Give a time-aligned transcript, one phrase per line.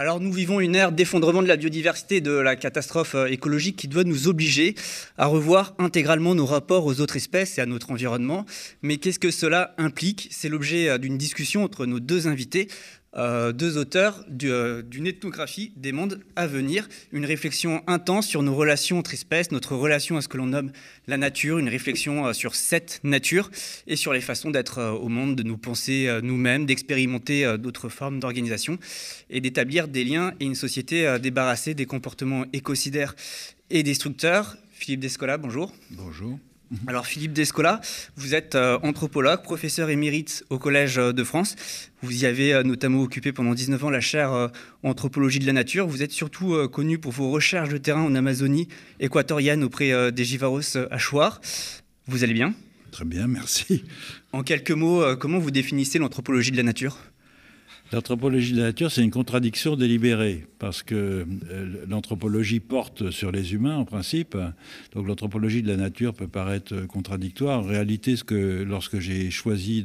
[0.00, 3.88] Alors nous vivons une ère d'effondrement de la biodiversité, de la catastrophe euh, écologique qui
[3.88, 4.76] doit nous obliger
[5.16, 8.46] à revoir intégralement nos rapports aux autres espèces et à notre environnement.
[8.80, 10.28] Mais qu'est-ce que cela implique?
[10.30, 12.68] C'est l'objet euh, d'une discussion entre nos deux invités.
[13.16, 18.54] Euh, deux auteurs euh, d'une ethnographie des mondes à venir, une réflexion intense sur nos
[18.54, 20.72] relations entre espèces, notre relation à ce que l'on nomme
[21.06, 23.50] la nature, une réflexion euh, sur cette nature
[23.86, 28.78] et sur les façons d'être au monde, de nous penser nous-mêmes, d'expérimenter d'autres formes d'organisation
[29.30, 33.14] et d'établir des liens et une société débarrassée des comportements écocidaires
[33.70, 34.56] et destructeurs.
[34.72, 35.72] Philippe Descola, bonjour.
[35.90, 36.38] Bonjour.
[36.70, 36.78] Mhm.
[36.86, 37.80] Alors Philippe Descola,
[38.16, 41.56] vous êtes euh, anthropologue, professeur émérite au Collège euh, de France.
[42.02, 44.50] Vous y avez euh, notamment occupé pendant 19 ans la chaire
[44.82, 45.86] anthropologie de la nature.
[45.86, 48.68] Vous êtes surtout connu pour vos recherches de terrain en Amazonie
[49.00, 51.40] équatorienne auprès des Givaros Hachoirs.
[52.06, 52.54] Vous allez bien?
[52.90, 53.84] Très bien, merci.
[54.32, 56.98] En quelques mots, comment vous définissez l'anthropologie de la nature?
[57.92, 63.54] L'anthropologie de la nature, c'est une contradiction délibérée, parce que euh, l'anthropologie porte sur les
[63.54, 64.36] humains, en principe.
[64.94, 67.60] Donc l'anthropologie de la nature peut paraître contradictoire.
[67.60, 69.84] En réalité, lorsque j'ai choisi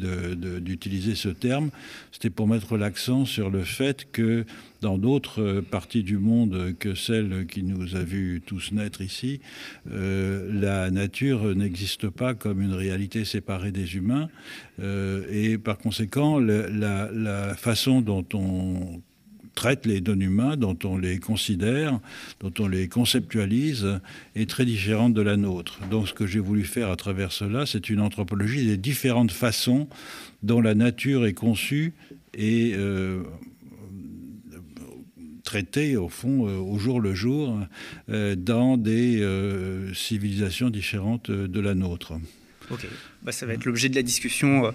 [0.62, 1.70] d'utiliser ce terme,
[2.12, 4.46] c'était pour mettre l'accent sur le fait que
[4.82, 9.40] dans d'autres euh, parties du monde que celle qui nous a vus tous naître ici,
[9.92, 14.30] euh, la nature n'existe pas comme une réalité séparée des humains.
[15.32, 19.02] Et par conséquent, la façon dont on
[19.56, 22.00] traite les dons humains, dont on les considère,
[22.40, 24.00] dont on les conceptualise,
[24.36, 25.80] est très différente de la nôtre.
[25.90, 29.88] Donc ce que j'ai voulu faire à travers cela, c'est une anthropologie des différentes façons
[30.42, 31.94] dont la nature est conçue
[32.34, 32.76] et
[35.54, 37.60] traité au fond euh, au jour le jour
[38.10, 42.14] euh, dans des euh, civilisations différentes de la nôtre.
[42.72, 42.88] Ok,
[43.22, 44.74] bah, ça va être l'objet de la discussion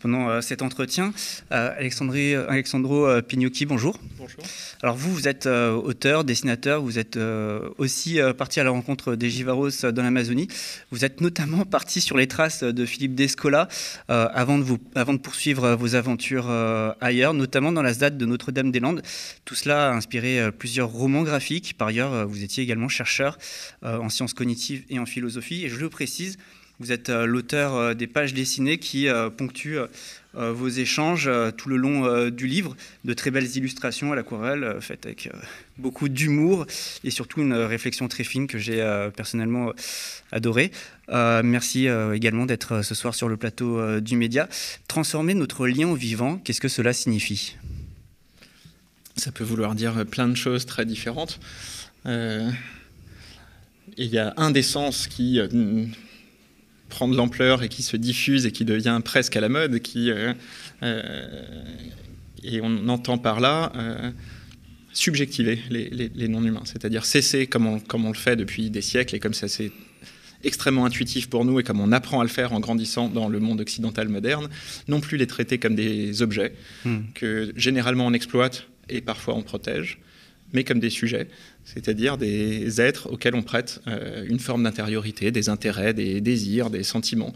[0.00, 1.12] pendant cet entretien.
[1.50, 3.98] Alexandro Pignocchi, bonjour.
[4.16, 4.42] Bonjour.
[4.82, 7.18] Alors vous, vous êtes auteur, dessinateur, vous êtes
[7.76, 10.48] aussi parti à la rencontre des Givaros dans l'Amazonie.
[10.90, 13.68] Vous êtes notamment parti sur les traces de Philippe Descola
[14.08, 16.50] avant, de vous, avant de poursuivre vos aventures
[17.00, 19.02] ailleurs, notamment dans la ZAD de Notre-Dame-des-Landes.
[19.44, 21.76] Tout cela a inspiré plusieurs romans graphiques.
[21.76, 23.36] Par ailleurs, vous étiez également chercheur
[23.82, 25.64] en sciences cognitives et en philosophie.
[25.64, 26.38] Et je le précise,
[26.80, 29.78] vous êtes euh, l'auteur euh, des pages dessinées qui euh, ponctuent
[30.32, 35.28] vos échanges tout le long du livre, de très belles illustrations à l'aquarelle faites avec
[35.76, 36.68] beaucoup d'humour
[37.02, 38.78] et surtout une réflexion très fine que j'ai
[39.16, 39.72] personnellement
[40.30, 40.70] adorée.
[41.08, 44.48] merci également d'être ce soir sur le plateau du média.
[44.86, 47.56] Transformer notre lien au vivant, qu'est-ce que cela signifie?
[49.16, 51.40] Ça peut vouloir dire plein de choses très différentes.
[52.04, 52.52] il
[53.96, 55.40] y a un des sens qui
[56.90, 60.10] prend de l'ampleur et qui se diffuse et qui devient presque à la mode, qui,
[60.10, 60.34] euh,
[60.82, 61.42] euh,
[62.42, 64.10] et on entend par là euh,
[64.92, 69.20] subjectiver les, non-humains, c'est-à-dire cesser, comme on, comme on le fait depuis des siècles et
[69.20, 69.72] comme ça c'est
[70.42, 73.40] extrêmement intuitif pour nous et comme on apprend à le faire en grandissant dans le
[73.40, 74.48] monde occidental moderne,
[74.88, 76.98] non plus les traiter comme des objets hmm.
[77.14, 79.98] que généralement on exploite et parfois on protège,
[80.52, 81.28] mais comme des sujets
[81.64, 86.82] c'est-à-dire des êtres auxquels on prête euh, une forme d'intériorité, des intérêts, des désirs, des
[86.82, 87.34] sentiments,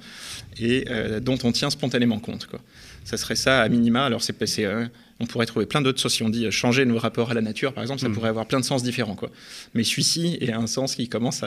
[0.59, 2.47] et euh, dont on tient spontanément compte.
[2.47, 2.61] Quoi.
[3.05, 4.05] Ça serait ça à minima.
[4.05, 4.35] Alors c'est,
[4.65, 4.87] euh,
[5.21, 6.15] on pourrait trouver plein d'autres sens.
[6.15, 8.13] Si on dit changer nos rapports à la nature, par exemple, ça mm.
[8.13, 9.15] pourrait avoir plein de sens différents.
[9.15, 9.31] Quoi.
[9.75, 11.43] Mais celui-ci est un sens qui commence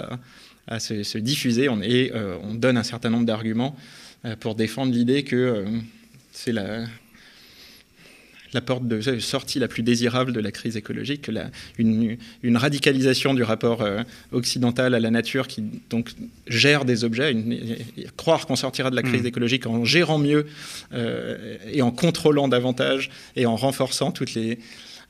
[0.68, 2.12] à, se, diffuser on, et
[2.44, 3.76] on donne un certain nombre d'arguments
[4.40, 5.66] pour défendre l'idée que
[6.32, 6.86] c'est la
[8.54, 11.30] la porte de sortie la plus désirable de la crise écologique,
[11.78, 12.18] une,
[12.58, 16.12] radicalisation du rapport euh, occidental à la nature qui donc
[16.48, 17.36] gère des objets,
[18.16, 19.28] croire qu'on sortira de la crise mmh.
[19.28, 20.48] écologique en gérant mieux
[20.94, 24.60] euh, et en contrôlant davantage et en renforçant toutes les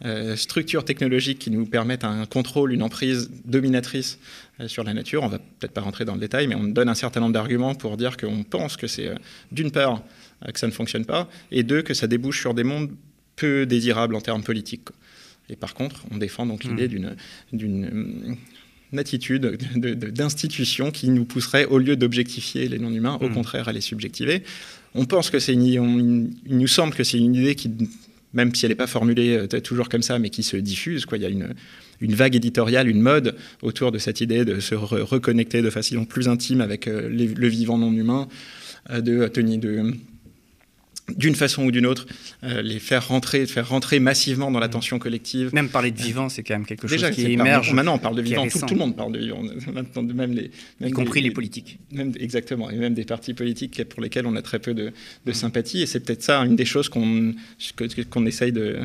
[0.05, 4.19] euh, structures technologiques qui nous permettent un contrôle, une emprise dominatrice
[4.67, 5.23] sur la nature.
[5.23, 7.75] On va peut-être pas rentrer dans le détail, mais on donne un certain nombre d'arguments
[7.75, 9.11] pour dire qu'on pense que c'est
[9.51, 10.01] d'une part
[10.53, 12.91] que ça ne fonctionne pas, et deux, que ça débouche sur des mondes
[13.37, 14.89] peu désirable en termes politiques.
[15.49, 17.15] Et par contre, on défend donc l'idée hmm.
[17.53, 18.38] d'une
[18.97, 23.33] attitude d'institution qui nous pousserait, au lieu d'objectifier les non-humains, au hmm.
[23.33, 24.44] contraire à les subjectiver.
[24.94, 27.71] On pense que c'est une, il nous semble que c'est une idée qui,
[28.33, 31.06] même si elle n'est pas formulée euh, toujours comme ça, mais qui se diffuse.
[31.06, 31.17] Quoi.
[31.17, 31.53] Il y a une,
[32.01, 36.27] une vague éditoriale, une mode autour de cette idée de se reconnecter de façon plus
[36.27, 38.27] intime avec euh, le vivant non humain,
[38.89, 39.94] euh, de tenir de
[41.15, 42.06] d'une façon ou d'une autre,
[42.44, 45.54] euh, les faire rentrer, faire rentrer massivement dans l'attention collective.
[45.54, 47.71] Même parler de vivant, c'est quand même quelque chose qui émerge.
[47.74, 49.42] maintenant, on parle de vivant, tout, le monde parle de vivant,
[50.13, 50.51] même les,
[50.86, 51.80] y compris les, politiques.
[51.92, 54.92] Même, exactement, et même des partis politiques pour lesquels on a très peu de,
[55.25, 55.81] de sympathie.
[55.81, 57.33] Et c'est peut-être ça une des choses qu'on
[58.10, 58.80] qu'on essaye de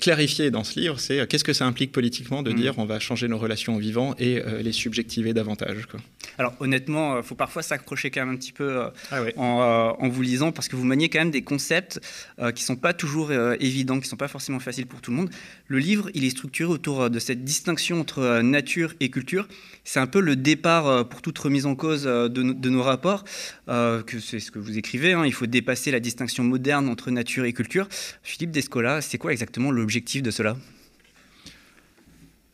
[0.00, 2.56] clarifier dans ce livre, c'est qu'est-ce que ça implique politiquement de Mm.
[2.56, 5.86] dire on va changer nos relations aux vivants et les subjectiver davantage.
[5.86, 6.00] Quoi.
[6.38, 8.80] Alors honnêtement, il faut parfois s'accrocher quand même un petit peu
[9.10, 9.34] Ah ouais.
[9.36, 12.00] en, euh, en vous lisant parce que vous maniez quand même des concepts
[12.38, 15.16] euh, qui sont pas toujours euh, évidents, qui sont pas forcément faciles pour tout le
[15.18, 15.30] monde.
[15.70, 19.46] Le livre, il est structuré autour euh, de cette distinction entre euh, nature et culture.
[19.84, 22.82] C'est un peu le départ euh, pour toute remise en cause de, no- de nos
[22.82, 23.24] rapports,
[23.66, 25.12] c'est ce que vous écrivez.
[25.12, 25.26] hein.
[25.26, 27.86] il faut dépasser la distinction moderne entre nature et culture.
[28.22, 30.56] Philippe Descola, c'est quoi exactement l'objectif de cela?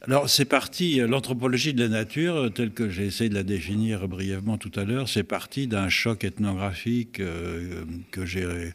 [0.06, 4.58] Alors, c'est parti, l'anthropologie de la nature, telle que j'ai essayé de la définir brièvement
[4.58, 7.22] tout à l'heure, c'est parti d'un choc ethnographique
[8.10, 8.74] que j'ai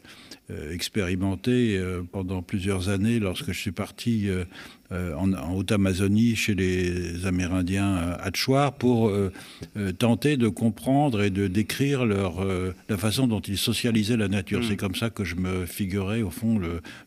[0.72, 4.44] expérimenté euh, pendant plusieurs années lorsque je suis parti euh,
[4.92, 9.32] euh, en, en Haute-Amazonie chez les Amérindiens euh, Hatchoir pour euh,
[9.76, 14.28] euh, tenter de comprendre et de décrire leur, euh, la façon dont ils socialisaient la
[14.28, 14.60] nature.
[14.60, 14.64] Mm.
[14.68, 16.60] C'est comme ça que je me figurais, au fond,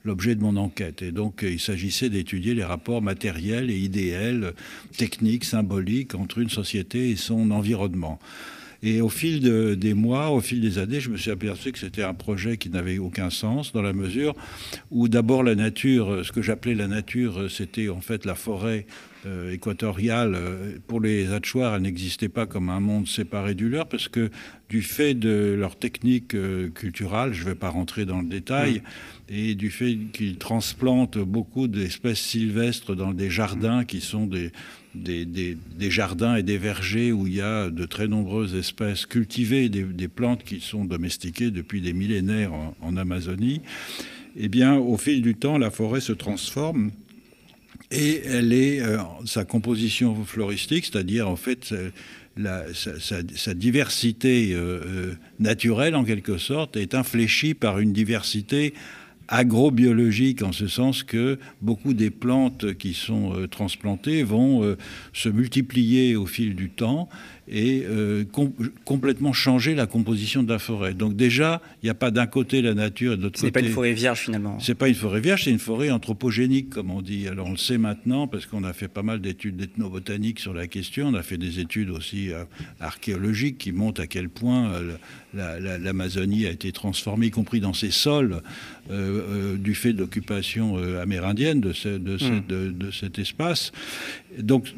[0.06, 1.02] l'objet de mon enquête.
[1.02, 4.54] Et donc, euh, il s'agissait d'étudier les rapports matériels et idéels,
[4.98, 8.20] techniques, symboliques entre une société et son environnement.
[8.86, 11.80] Et au fil de- des mois, au fil des années, je me suis aperçu que
[11.80, 14.36] c'était un projet qui n'avait aucun sens, dans la mesure
[14.92, 18.86] où d'abord la nature, ce que j'appelais la nature, c'était en fait la forêt
[19.26, 20.34] euh, équatoriale.
[20.36, 24.30] Euh, Pour les Hatchoirs, elle n'existait pas comme un monde séparé du leur, parce que
[24.68, 28.82] du fait de leur technique euh, culturelle, je ne vais pas rentrer dans le détail,
[29.30, 34.52] et du fait qu'ils transplantent beaucoup d'espèces sylvestres dans des jardins qui sont des,
[34.96, 35.58] des,
[35.90, 40.44] jardins et des vergers où il y a de très nombreuses espèces cultivées, des, plantes
[40.44, 42.52] qui sont domestiquées depuis des millénaires
[42.82, 43.62] en, Amazonie,
[44.36, 46.92] eh bien, au fil du temps, la forêt se transforme
[47.92, 51.90] et elle est, euh, sa composition floristique, c'est-à-dire en fait euh,
[52.74, 58.74] sa, diversité euh, naturelle en quelque sorte, est infléchie par une diversité
[59.34, 64.78] agrobiologique en ce sens que beaucoup des plantes qui sont euh, transplantées vont euh,
[65.12, 67.10] se multiplier au fil du temps
[67.48, 68.54] et euh, com-
[68.86, 70.94] complètement changer la composition de la forêt.
[70.94, 73.52] Donc déjà, il n'y a pas d'un côté la nature et de l'autre Ce n'est
[73.52, 73.62] côté...
[73.64, 74.58] pas une forêt vierge finalement.
[74.60, 77.28] C'est pas une forêt vierge, c'est une forêt anthropogénique, comme on dit.
[77.28, 80.68] Alors on le sait maintenant parce qu'on a fait pas mal d'études d'ethnobotanique sur la
[80.68, 81.08] question.
[81.10, 82.46] On a fait des études aussi euh,
[82.80, 84.94] archéologiques qui montrent à quel point euh,
[85.34, 88.42] la- la- l'Amazonie a été transformée, y compris dans ses sols,
[89.58, 92.44] du fait de l'occupation amérindienne de, ce- de ce- Mm.
[92.48, 93.72] de- de cet espace.
[94.40, 94.74] Donc,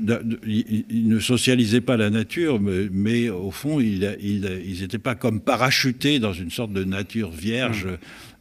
[0.46, 6.20] ils ne socialisaient pas la nature, mais, mais au fond, ils n'étaient pas comme parachutés
[6.20, 7.88] dans une sorte de nature vierge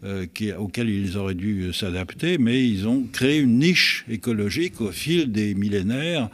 [0.05, 4.83] euh, qui, auquel ils auraient dû euh, s'adapter, mais ils ont créé une niche écologique
[4.83, 6.29] au fil des millénaires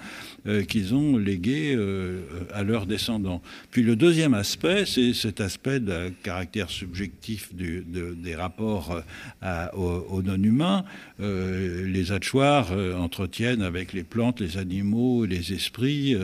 [0.47, 2.21] euh, qu'ils ont léguée euh,
[2.55, 3.43] à leurs descendants.
[3.71, 9.03] Puis le deuxième aspect, c'est cet aspect de caractère subjectif des rapports
[9.43, 10.85] euh, aux, non-humains.
[11.19, 16.17] Les Hatchoirs euh, entretiennent avec les plantes, les animaux, les esprits.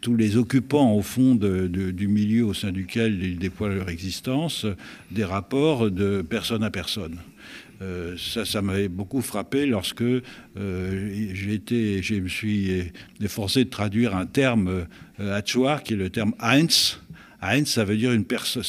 [0.00, 4.66] tous les occupants, au fond, du milieu au sein duquel ils déploient leur existence,
[5.10, 7.16] des rapports de personne à personne.
[7.82, 10.22] Euh, ça, ça m'avait beaucoup frappé lorsque euh,
[10.56, 14.86] je me suis efforcé de traduire un terme
[15.20, 16.98] euh, qui est le terme Heinz.
[17.42, 18.62] Heinz, ça veut dire une personne.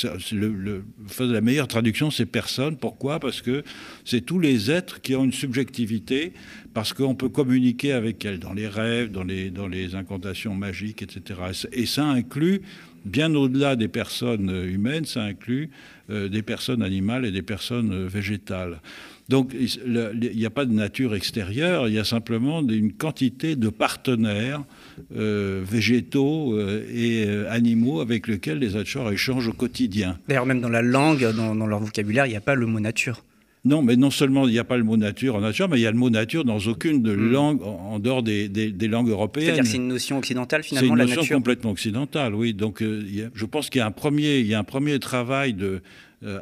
[1.20, 2.76] La meilleure traduction, c'est personne.
[2.76, 3.22] Pourquoi?
[3.22, 3.64] Parce que
[4.04, 6.34] c'est tous les êtres qui ont une subjectivité,
[6.74, 11.02] parce qu'on peut communiquer avec elles dans les rêves, dans les, dans les incantations magiques,
[11.02, 11.40] etc.
[11.72, 12.64] Et ça inclut,
[13.06, 15.70] bien au-delà des personnes euh, humaines, ça inclut
[16.10, 18.82] euh, des personnes animales et des personnes euh, végétales.
[19.30, 23.70] Donc il n'y a pas de nature extérieure, il y a simplement une quantité de
[23.70, 24.64] partenaires
[25.10, 26.56] végétaux
[26.94, 30.20] et animaux avec lesquels les Hatchors échangent au quotidien.
[30.28, 33.24] D'ailleurs, même dans la langue, dans leur vocabulaire, il n'y a pas le mot nature.
[33.66, 35.82] Non, mais non seulement il n'y a pas le mot nature en nature, mais il
[35.82, 37.32] y a le mot nature dans aucune de Mm.
[37.32, 39.48] langue en dehors des, des- des langues européennes.
[39.48, 41.36] C'est-à-dire que c'est une notion occidentale C'est finalement, une la notion nature.
[41.38, 42.54] complètement occidentale, oui.
[42.54, 45.00] Donc, euh, a- je pense qu'il y a un premier, il y a un premier
[45.00, 45.82] travail de,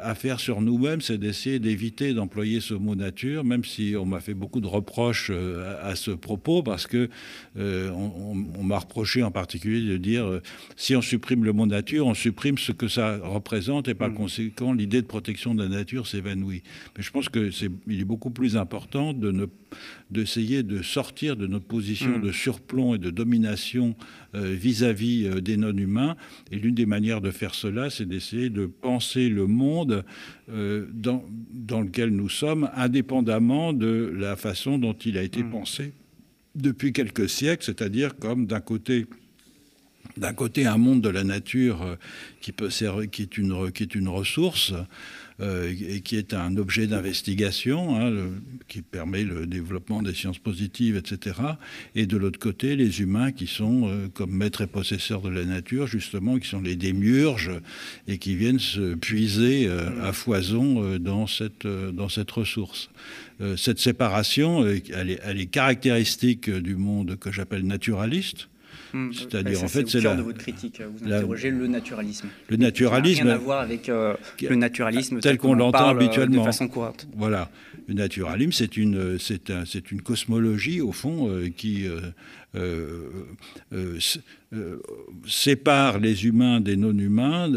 [0.02, 4.20] à faire sur nous-mêmes, c'est d'essayer d'éviter d'employer ce mot nature, même si on m'a
[4.20, 7.08] fait beaucoup de reproches euh, à, ce propos, parce que
[7.58, 10.42] euh, on, on- on m'a reproché en particulier de dire euh,
[10.76, 14.14] si on supprime le mot nature, on supprime ce que ça représente, et par Mm.
[14.14, 16.62] conséquent, l'idée de protection de la nature s'évanouit.
[16.96, 19.46] Mais je pense que c'est, il est beaucoup plus important de ne
[20.10, 22.22] d'essayer de sortir de notre position Mm.
[22.22, 23.96] de surplomb et de domination
[24.34, 26.16] euh, vis-à-vis euh, des non-humains.
[26.52, 30.04] Et l'une des manières de faire cela, c'est d'essayer de penser le monde
[30.50, 35.50] euh, dans, dans lequel nous sommes, indépendamment de la façon dont il a été Mm.
[35.50, 35.92] pensé
[36.54, 39.06] depuis quelques siècles, c'est-à-dire comme d'un côté
[40.16, 41.96] d'un côté un monde de la nature
[42.40, 44.72] qui peut servir, qui est une qui est une ressource
[45.40, 48.12] et qui est un objet d'investigation, hein,
[48.68, 51.36] qui permet le développement des sciences positives, etc.
[51.94, 55.86] Et de l'autre côté, les humains qui sont comme maîtres et possesseurs de la nature,
[55.86, 57.50] justement, qui sont les démiurges
[58.06, 59.68] et qui viennent se puiser
[60.02, 62.90] à foison dans cette, dans cette ressource.
[63.56, 68.48] cette séparation, elle est caractéristique du monde que j'appelle naturaliste
[68.94, 69.12] Hmm.
[69.12, 70.14] C'est-à-dire, en fait, c'est la.
[70.14, 70.80] de votre critique.
[70.80, 72.28] Vous interrogez le naturalisme.
[72.48, 73.18] Le naturalisme.
[73.18, 76.42] Ça n'a rien à voir avec euh, le naturalisme tel, qu'on l'entend euh, habituellement.
[76.42, 77.08] De façon courante.
[77.16, 77.50] Voilà.
[77.88, 81.88] Le naturalisme, c'est une, c'est un, une cosmologie, au fond, euh, qui
[85.26, 87.50] sépare les humains des non-humains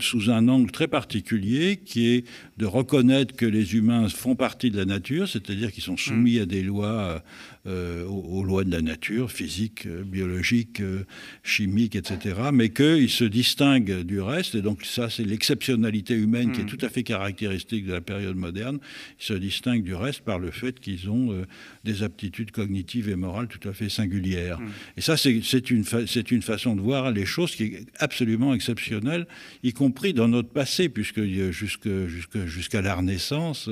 [0.00, 2.24] sous un angle très particulier, qui est
[2.58, 6.42] de reconnaître que les humains font partie de la nature, c'est-à-dire qu'ils sont soumis hmm.
[6.42, 7.22] à des lois
[7.66, 11.04] euh, aux, lois de la nature, physique, euh, biologique, euh,
[11.42, 16.60] chimique, etc., mais qu'ils se distinguent du reste, et donc ça c'est l'exceptionnalité humaine qui
[16.60, 16.66] est hmm.
[16.66, 18.78] tout à fait caractéristique de la période moderne,
[19.20, 21.44] ils se distinguent du reste par le fait qu'ils ont
[21.84, 24.60] des aptitudes cognitives et morales tout à fait singulières.
[24.60, 24.68] Hmm.
[24.96, 25.84] Et ça c'est une,
[26.30, 29.26] une façon de voir les choses qui est absolument exceptionnelle,
[29.62, 32.06] y compris dans notre passé, puisque jusqu'à
[32.46, 33.68] jusque, la Renaissance,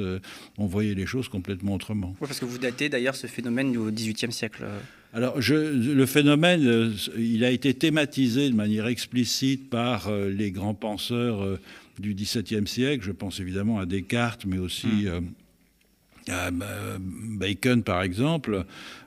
[0.58, 2.14] on voyait les choses complètement autrement.
[2.20, 4.64] parce que vous datez d'ailleurs ce phénomène du au XVIIIe siècle
[5.14, 10.50] alors, je, le phénomène, euh, il a été thématisé de manière explicite par euh, les
[10.50, 11.60] grands penseurs euh,
[12.00, 13.04] du XVIIe siècle.
[13.04, 15.28] Je pense évidemment à Descartes, mais aussi hmm.
[16.28, 16.50] À
[17.00, 18.64] Bacon, par exemple,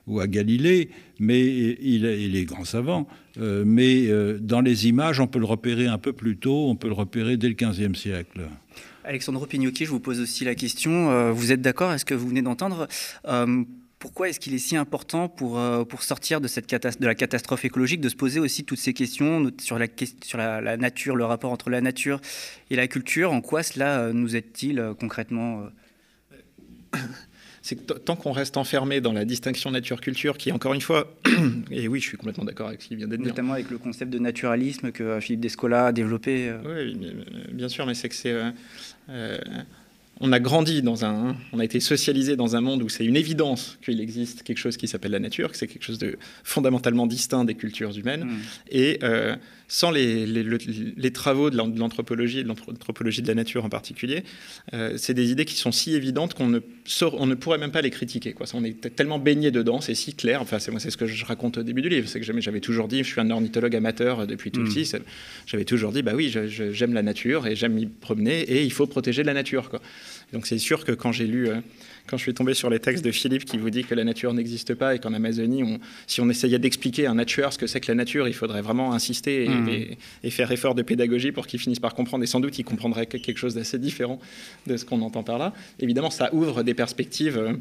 [0.08, 3.08] ou à Galilée, mais il, est grand savant.
[3.38, 4.08] mais
[4.40, 7.38] dans les images, on peut le repérer un peu plus tôt, on peut le repérer
[7.38, 8.42] dès le XVe siècle.
[9.04, 11.32] Alexandre Pignocchi, je vous pose aussi la question.
[11.34, 12.88] vous êtes d'accord Est-ce que vous venez d'entendre
[14.00, 17.66] pourquoi est-ce qu'il est si important pour, euh, pour sortir de, cette de la catastrophe
[17.66, 21.70] écologique, de se poser aussi toutes ces questions sur, la, la, nature, le rapport entre
[21.70, 22.22] la nature
[22.70, 23.32] et la culture?
[23.32, 25.64] En quoi cela euh, nous aide-t-il euh, concrètement
[27.62, 31.14] c'est que tant qu'on reste enfermé dans la distinction nature-culture, qui encore une fois,
[31.72, 33.28] et oui, je suis complètement d'accord avec ce qu'il vient d'être dit.
[33.28, 36.54] Notamment avec le concept de naturalisme que Philippe Descola a développé.
[36.66, 36.98] Oui,
[37.52, 38.34] bien sûr, mais c'est que c'est
[40.20, 43.16] on a grandi dans un, on a été socialisé dans un monde où c'est une
[43.16, 47.06] évidence qu'il existe quelque chose qui s'appelle la nature, que c'est quelque chose de fondamentalement
[47.06, 48.26] distinct des cultures humaines.
[48.26, 48.40] Mm.
[48.72, 49.36] Et euh,
[49.68, 54.24] sans les, les, travaux de l'anthropologie et de l'anthropologie de la nature en particulier,
[54.74, 56.60] euh, c'est des idées qui sont si évidentes qu'on ne,
[57.02, 58.32] on ne pourrait même pas les critiquer.
[58.32, 58.46] Quoi.
[58.54, 60.42] On est tellement baigné dedans, c'est si clair.
[60.42, 62.08] Enfin, c'est moi, c'est ce que je raconte au début du livre.
[62.08, 64.70] C'est que j'avais toujours dit, je suis un ornithologue amateur depuis tout mm.
[64.70, 64.92] petit.
[65.46, 68.88] J'avais toujours dit, bah oui, j'aime la nature et j'aime m'y promener et il faut
[68.88, 69.70] protéger la nature.
[69.70, 69.82] Quoi.
[70.32, 71.60] Donc c'est sûr que quand j'ai lu, euh,
[72.08, 74.34] quand je suis tombé sur les textes de Philippe qui vous dit que la nature
[74.34, 77.68] n'existe pas et qu'en Amazonie, on, si on essayait d'expliquer à un natureur ce que
[77.68, 79.70] c'est que la nature, il faudrait vraiment insister mmh.
[80.24, 82.24] et, faire effort de pédagogie pour qu'il finisse par comprendre.
[82.24, 84.20] Et sans doute, il comprendrait quelque chose d'assez différent
[84.68, 85.54] de ce qu'on entend par là.
[85.80, 87.54] Évidemment, ça ouvre des perspectives euh,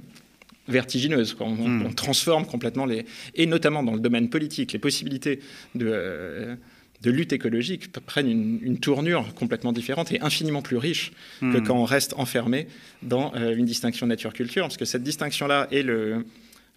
[0.68, 1.36] vertigineuses.
[1.40, 1.86] On, mmh.
[1.86, 3.06] on, transforme complètement les...
[3.34, 5.40] Et notamment dans le domaine politique, les possibilités
[5.74, 5.86] de...
[5.88, 6.54] Euh,
[7.02, 11.62] de lutte écologique prennent une, tournure complètement différente et infiniment plus riche que hmm.
[11.62, 12.66] quand on reste enfermé
[13.02, 16.24] dans euh, une distinction nature-culture, parce que cette distinction-là est le,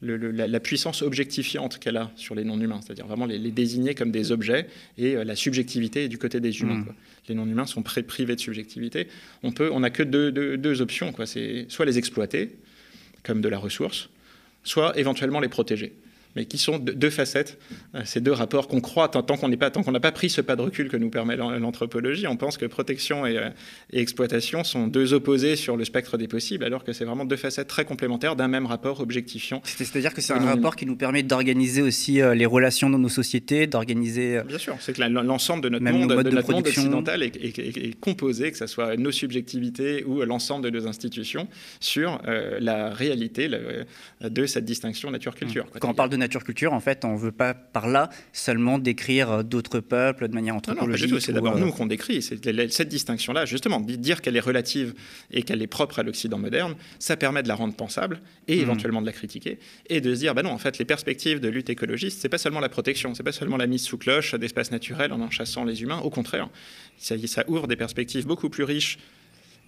[0.01, 4.67] la, puissance objectifiante qu'elle a sur les non-humains, c'est-à-dire vraiment les, désigner comme des objets
[4.97, 6.79] et euh, la subjectivité est du côté des humains.
[6.79, 6.93] Hmm.
[7.27, 9.07] Les non-humains sont privés de subjectivité.
[9.43, 12.55] On n'a on que deux, deux options, c'est soit les exploiter
[13.23, 14.09] comme de la ressource,
[14.63, 15.93] soit éventuellement les protéger
[16.39, 17.59] mais qui sont deux facettes,
[17.95, 20.29] euh, ces deux rapports qu'on croit, tant, qu'on n'est pas, tant qu'on n'a pas pris
[20.29, 23.49] ce pas de recul que nous permet l'anthropologie, on pense que protection euh,
[23.91, 27.35] et, exploitation sont deux opposés sur le spectre des possibles, alors que c'est vraiment deux
[27.35, 29.61] facettes très complémentaires d'un même rapport objectifiant.
[29.65, 33.09] C'est-à-dire que c'est un rapport qui nous permet d'organiser aussi euh, les relations dans nos
[33.09, 34.41] sociétés, d'organiser...
[34.47, 38.57] Bien sûr, c'est que l'ensemble de notre monde, de, notre monde occidental est, composé, que
[38.57, 41.49] ce soit nos subjectivités ou l'ensemble de nos institutions,
[41.81, 43.49] sur la réalité
[44.21, 45.65] de cette distinction nature-culture.
[45.81, 49.31] Quand on parle de nature-culture, en fait, on ne veut pas par là seulement décrire
[49.31, 51.19] euh, d'autres peuples de manière anthropologique.
[51.19, 52.21] c'est d'abord euh, nous qu'on décrit.
[52.21, 54.93] Cette distinction-là, justement, dire qu'elle est relative
[55.31, 58.61] et qu'elle est propre à l'Occident moderne, ça permet de la rendre pensable et hmm.
[58.61, 59.59] éventuellement de la critiquer
[59.89, 62.37] et de se dire, bah non, en fait, les perspectives de lutte écologiste, c'est pas
[62.37, 65.63] seulement la protection, c'est pas seulement la mise sous cloche d'espaces naturels en en chassant
[65.63, 65.99] les humains.
[65.99, 66.49] Au contraire,
[66.97, 68.99] ça, ça ouvre des perspectives beaucoup plus riches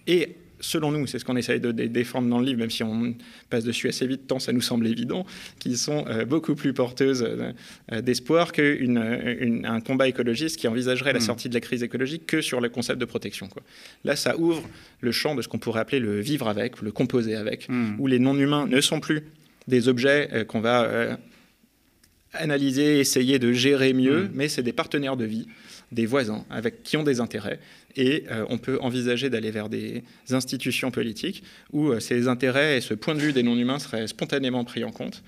[0.06, 3.14] et selon nous, c'est ce qu'on essaye de défendre dans le livre, même si on
[3.50, 5.26] passe dessus assez vite, tant ça nous semble évident,
[5.58, 11.22] qui sont euh, beaucoup plus porteuses euh, d'espoir qu'un combat écologiste qui envisagerait la hmm.
[11.22, 13.48] sortie de la crise écologique que sur le concept de protection.
[14.04, 14.62] Là, ça ouvre
[15.00, 17.96] le champ de ce qu'on pourrait appeler le vivre avec, le composer avec, hmm.
[17.98, 19.24] où les non-humains ne sont plus
[19.68, 21.18] des objets euh, qu'on va
[22.34, 24.30] analyser, essayer de gérer mieux, hmm.
[24.32, 25.46] mais c'est des partenaires de vie
[25.92, 27.60] des voisins avec qui ont des intérêts
[27.96, 33.14] et on peut envisager d'aller vers des institutions politiques où ces intérêts et ce point
[33.14, 35.22] de vue des non-humains seraient spontanément pris en compte.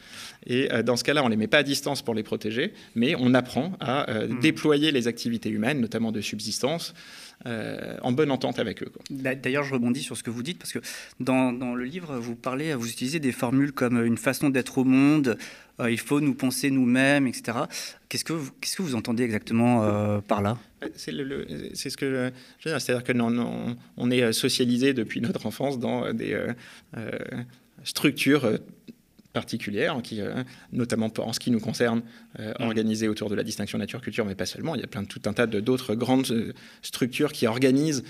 [0.47, 3.15] Et dans ce cas-là, on ne les met pas à distance pour les protéger, mais
[3.19, 4.41] on apprend à mmh.
[4.41, 6.95] déployer les activités humaines, notamment de subsistance,
[7.47, 8.91] euh, en bonne entente avec eux.
[9.11, 10.79] D'ailleurs, je rebondis sur ce que vous dites, parce que
[11.21, 15.37] dans, le livre, vous parlez, vous utilisez des formules comme une façon d'être au monde,
[15.81, 17.59] euh, il faut nous penser nous-mêmes, etc.
[18.09, 20.59] Qu'est-ce que, vous, qu'est-ce que vous entendez exactement euh, par là?
[20.97, 21.13] C'est,
[21.75, 25.79] c'est ce que je veux dire, c'est-à-dire que non, on est socialisé depuis notre enfance
[25.79, 26.39] dans des
[27.85, 28.59] structures
[29.35, 32.03] particulière, qui, euh, notamment en ce qui nous concerne,
[32.39, 32.63] euh, mm.
[32.63, 34.75] organisée autour de la distinction nature-culture, mais pas seulement.
[34.75, 38.05] Il y a plein de, tout un tas d'autres grandes euh, structures qui organisent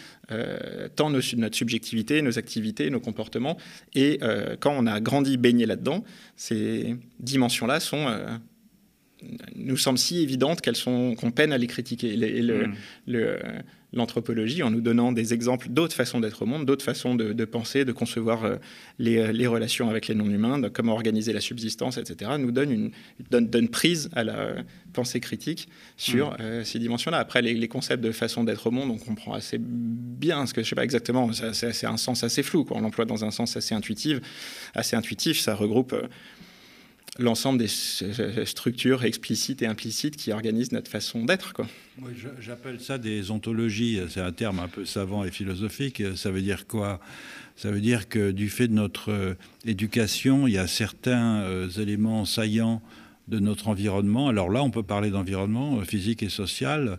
[0.97, 3.57] tant notre subjectivité, nos activités, nos comportements.
[3.95, 4.21] Et
[4.61, 6.05] quand on a grandi, baigné là-dedans,
[6.37, 8.07] ces dimensions-là sont
[9.55, 12.13] nous semblent si évidentes qu'elles sont qu'on peine à les critiquer.
[12.13, 12.75] Et le, mm.
[13.07, 13.39] le,
[13.95, 17.85] l'anthropologie en nous donnant des exemples d'autres façons d'être au monde, d'autres façons de, penser,
[17.85, 18.57] de concevoir euh,
[19.01, 22.91] euh, les, relations avec les non-humains, de comment organiser la subsistance, etc., nous donne une
[23.31, 24.55] donne, prise à la
[24.93, 26.37] pensée critique sur mmh.
[26.41, 27.19] euh, ces dimensions-là.
[27.19, 30.69] Après, les, concepts de façon d'être au monde, on comprend assez bien, ce que je
[30.69, 32.77] sais pas exactement, c'est un sens assez flou, quoi.
[32.77, 34.21] on l'emploie dans un sens assez intuitif.
[34.75, 35.95] Assez intuitif, ça regroupe
[37.19, 37.69] l'ensemble des
[38.47, 41.53] structures explicites et implicites qui organisent notre façon d'être.
[42.03, 44.01] Oui, J'appelle ça des ontologies.
[44.09, 46.03] C'est un terme un peu savant et philosophique.
[46.17, 47.01] Ça veut dire quoi?
[47.57, 49.35] Ça veut dire que du fait de notre euh,
[49.65, 52.83] éducation, il y a certains euh, éléments saillants
[53.29, 54.29] de notre environnement.
[54.29, 56.99] Alors là, on peut parler d'environnement euh, physique et social,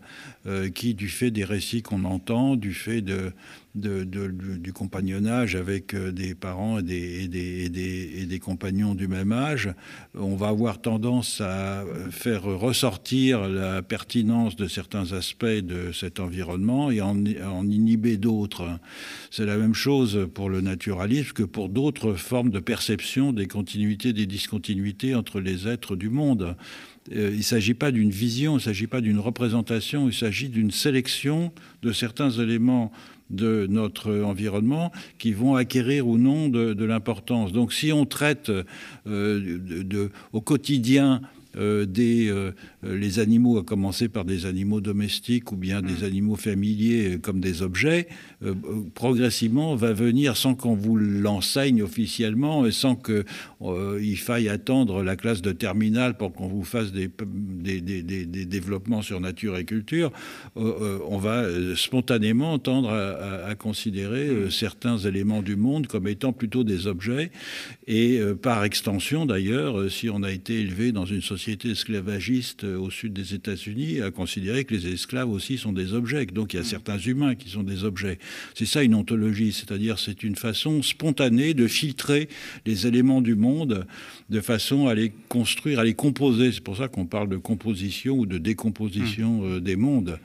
[0.74, 3.32] qui, du fait des récits qu'on entend, du fait de,
[3.75, 9.74] du compagnonnage avec euh, des parents et des, compagnons du même âge,
[10.13, 16.91] on va avoir tendance à faire ressortir la pertinence de certains aspects de cet environnement
[16.91, 18.79] et en, en inhiber d'autres.
[19.32, 24.13] C'est la même chose pour le naturalisme que pour d'autres formes de perception des continuités,
[24.13, 26.55] des discontinuités entre les êtres du monde.
[27.13, 30.50] Euh, il ne s'agit pas d'une vision, il ne s'agit pas d'une représentation, il s'agit
[30.50, 31.51] d'une sélection
[31.83, 32.92] de certains éléments
[33.29, 37.51] de notre environnement qui vont acquérir ou non de, l'importance.
[37.51, 38.51] Donc si on traite
[39.07, 41.22] euh, au quotidien
[41.55, 42.51] des, euh,
[42.83, 46.05] les animaux, à commencer par des animaux domestiques ou bien des mm.
[46.05, 48.07] animaux familiers comme des objets,
[48.94, 55.41] progressivement va venir sans qu'on vous l'enseigne officiellement et sans qu'il faille attendre la classe
[55.41, 60.11] de terminale pour qu'on vous fasse des, des, des, développements sur nature et culture,
[60.55, 66.87] on va spontanément tendre à, à considérer certains éléments du monde comme étant plutôt des
[66.87, 67.31] objets
[67.87, 72.90] et par extension d'ailleurs, si on a été élevé dans une société esclavagiste euh, au
[72.90, 76.25] sud des États-Unis a considéré que les esclaves aussi sont des objets.
[76.25, 76.66] Donc il y a mm.
[76.66, 78.20] certains humains qui sont des objets.
[78.53, 82.29] C'est ça une ontologie, c'est-à-dire c'est une façon spontanée de filtrer
[82.66, 83.86] les éléments du monde
[84.29, 86.51] de façon à les construire, à les composer.
[86.51, 89.53] C'est pour ça qu'on parle de composition ou de décomposition mm.
[89.53, 90.20] euh, des mondes.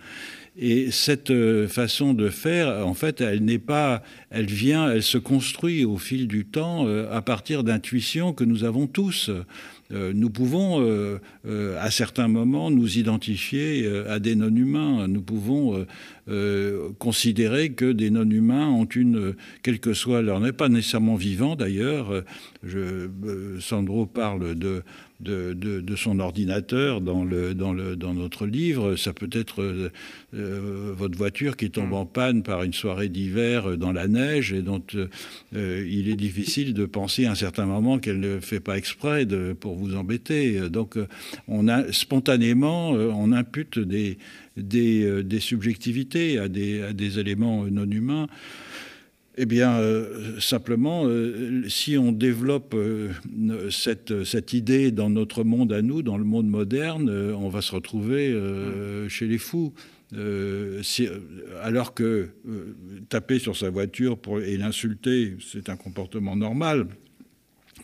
[0.58, 5.16] Et cette euh, façon de faire, en fait, elle n'est pas, elle vient, elle se
[5.16, 9.30] construit au fil du temps à partir d'intuitions que nous avons tous.
[9.92, 15.08] Euh, nous pouvons, euh, euh, à certains moments, nous identifier à des non-humains.
[15.08, 15.86] Nous pouvons
[16.98, 22.22] considérer que des non-humains ont une, quelle que soit leur, n'est pas nécessairement vivant d'ailleurs.
[23.58, 24.82] Sandro parle de
[25.20, 28.96] de, son ordinateur dans, le, dans, le, dans notre livre.
[28.96, 29.90] Ça peut être euh,
[30.34, 31.94] euh, votre voiture qui tombe mm.
[31.94, 36.74] en panne par une soirée d'hiver dans la neige et dont euh, il est difficile
[36.74, 40.68] de penser à un certain moment qu'elle ne fait pas exprès de, pour vous embêter.
[40.70, 40.96] Donc
[41.48, 44.18] on a spontanément, on impute des,
[44.56, 48.26] des, des subjectivités à des, à des éléments non humains.
[49.36, 53.10] Eh bien, euh, simplement, euh, si on développe euh,
[53.70, 57.72] cette, cette, idée dans notre monde à nous, dans le monde moderne, on va se
[57.72, 58.36] retrouver
[59.08, 59.72] chez les fous.
[61.62, 62.30] alors que
[63.08, 66.88] taper sur sa voiture pour, et l'insulter, c'est un comportement normal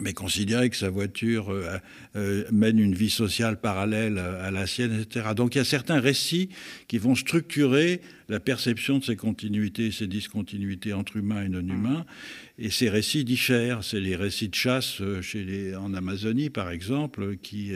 [0.01, 1.79] mais considérer que sa voiture euh,
[2.17, 5.29] euh, mène une vie sociale parallèle à la sienne, etc.
[5.35, 6.51] Donc il y a certains récits
[6.89, 12.05] qui vont structurer la perception de ces continuités, ces discontinuités entre humains et non humains,
[12.59, 13.85] et ces récits diffèrent.
[13.85, 17.73] C'est les récits de chasse euh, chez les, en Amazonie, par exemple, qui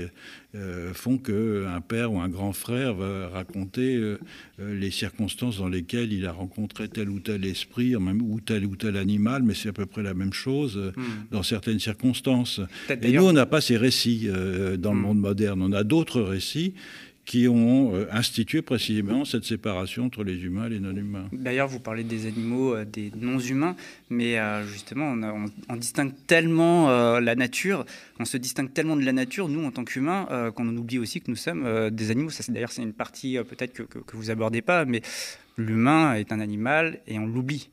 [0.54, 4.18] euh, font qu'un père ou un grand frère va raconter euh,
[4.58, 8.96] les circonstances dans lesquelles il a rencontré tel ou tel esprit, ou tel ou tel
[8.96, 11.02] animal, mais c'est à peu près la même chose hmm.
[11.30, 12.60] dans certaines circonstances.
[13.02, 14.28] Et nous, on n'a pas ces récits
[14.78, 15.02] dans le hmm.
[15.02, 15.62] monde moderne.
[15.62, 16.74] On a d'autres récits
[17.30, 21.28] qui ont institué précisément cette séparation entre les humains et les non-humains.
[21.30, 23.76] D'ailleurs, vous parlez des animaux, des non-humains,
[24.08, 25.14] mais justement,
[25.68, 26.88] on, distingue tellement
[27.20, 27.86] la nature,
[28.18, 31.30] on se distingue tellement de la nature, nous, en tant qu'humains, qu'on oublie aussi que
[31.30, 32.30] nous sommes des animaux.
[32.30, 35.00] Ça, d'ailleurs, c'est une partie peut-être que, que, que vous abordez pas, mais
[35.56, 37.70] l'humain est un animal et on l'oublie.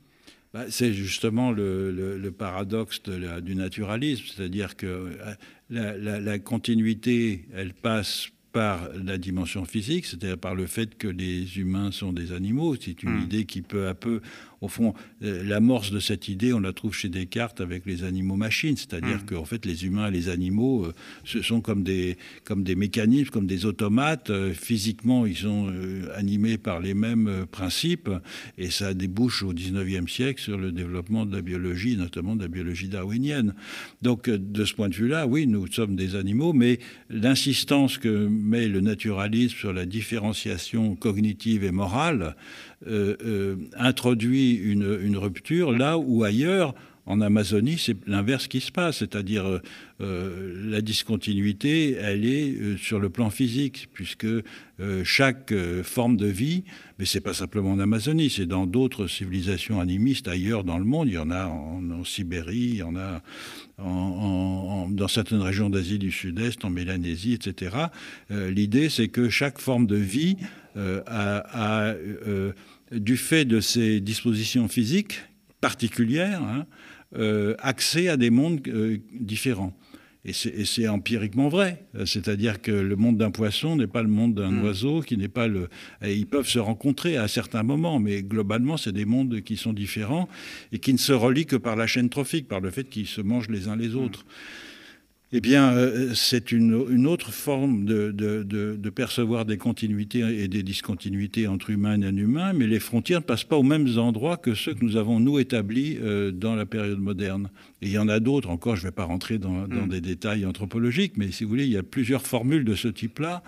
[0.54, 5.34] Bah, c'est justement le, paradoxe du naturalisme, c'est-à-dire que euh,
[5.68, 11.58] la, la, continuité, elle passe par la dimension physique, c'est-à-dire par le fait que les
[11.58, 12.76] humains sont des animaux.
[12.80, 13.22] C'est une hmm.
[13.22, 14.20] idée qui peu à peu
[14.60, 18.76] au fond, euh, l'amorce de cette idée, on la trouve chez Descartes avec les animaux-machines,
[18.76, 19.26] c'est-à-dire mmh.
[19.26, 20.94] qu'en fait, les humains et les animaux, euh,
[21.24, 24.30] ce sont comme des, comme des mécanismes, comme des automates.
[24.30, 25.72] Euh, physiquement, ils sont
[26.14, 28.10] animés par les mêmes principes,
[28.56, 32.48] et ça débouche au 19e siècle sur le développement de la biologie, notamment de la
[32.48, 33.54] biologie darwinienne.
[34.02, 36.78] Donc, de ce point de vue-là, oui, nous sommes des animaux, mais
[37.10, 42.36] l'insistance que met le naturalisme sur la différenciation cognitive et morale,
[42.86, 46.74] introduit une, rupture là où ailleurs,
[47.06, 49.60] en Amazonie, c'est l'inverse qui se passe, c'est-à-dire
[50.02, 54.26] euh, la discontinuité, elle est sur le plan physique, puisque
[55.02, 56.64] chaque forme de vie,
[56.98, 61.08] mais c'est pas simplement en Amazonie, c'est dans d'autres civilisations animistes ailleurs dans le monde,
[61.08, 63.22] il y en a en, Sibérie, il y en a
[63.78, 67.76] dans certaines régions d'Asie du Sud-Est, en Mélanésie, etc.
[68.30, 70.36] L'idée, c'est que chaque forme de vie
[71.06, 71.94] a,
[72.92, 75.20] du fait de ses dispositions physiques
[75.60, 76.66] particulières, hein,
[77.16, 79.76] euh, accès à des mondes euh, différents.
[80.24, 81.86] Et c'est empiriquement vrai.
[82.04, 84.64] C'est-à-dire que le monde d'un poisson n'est pas le monde d'un mm.
[84.64, 85.68] oiseau, qui n'est pas le.
[86.04, 90.28] ils peuvent se rencontrer à certains moments, mais globalement, c'est des mondes qui sont différents
[90.72, 93.22] et qui ne se relient que par la chaîne trophique, par le fait qu'ils se
[93.22, 93.96] mangent les uns les mm.
[93.96, 94.26] autres
[95.30, 101.68] eh bien, euh, c'est une, autre forme de, percevoir des continuités et des discontinuités entre
[101.68, 104.82] humains et non-humains, mais les frontières ne passent pas aux mêmes endroits que ceux que
[104.82, 107.50] nous avons, nous, établis euh, dans la période moderne.
[107.82, 109.88] Et il y en a d'autres, encore, je ne vais pas rentrer dans, mm.
[109.90, 113.42] des détails anthropologiques, mais si vous voulez, il y a plusieurs formules de ce type-là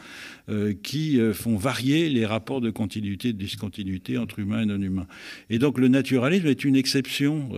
[0.50, 5.06] euh, qui font varier les rapports de continuité et de discontinuité entre humains et non-humains.
[5.48, 7.50] Et donc, le naturalisme est une exception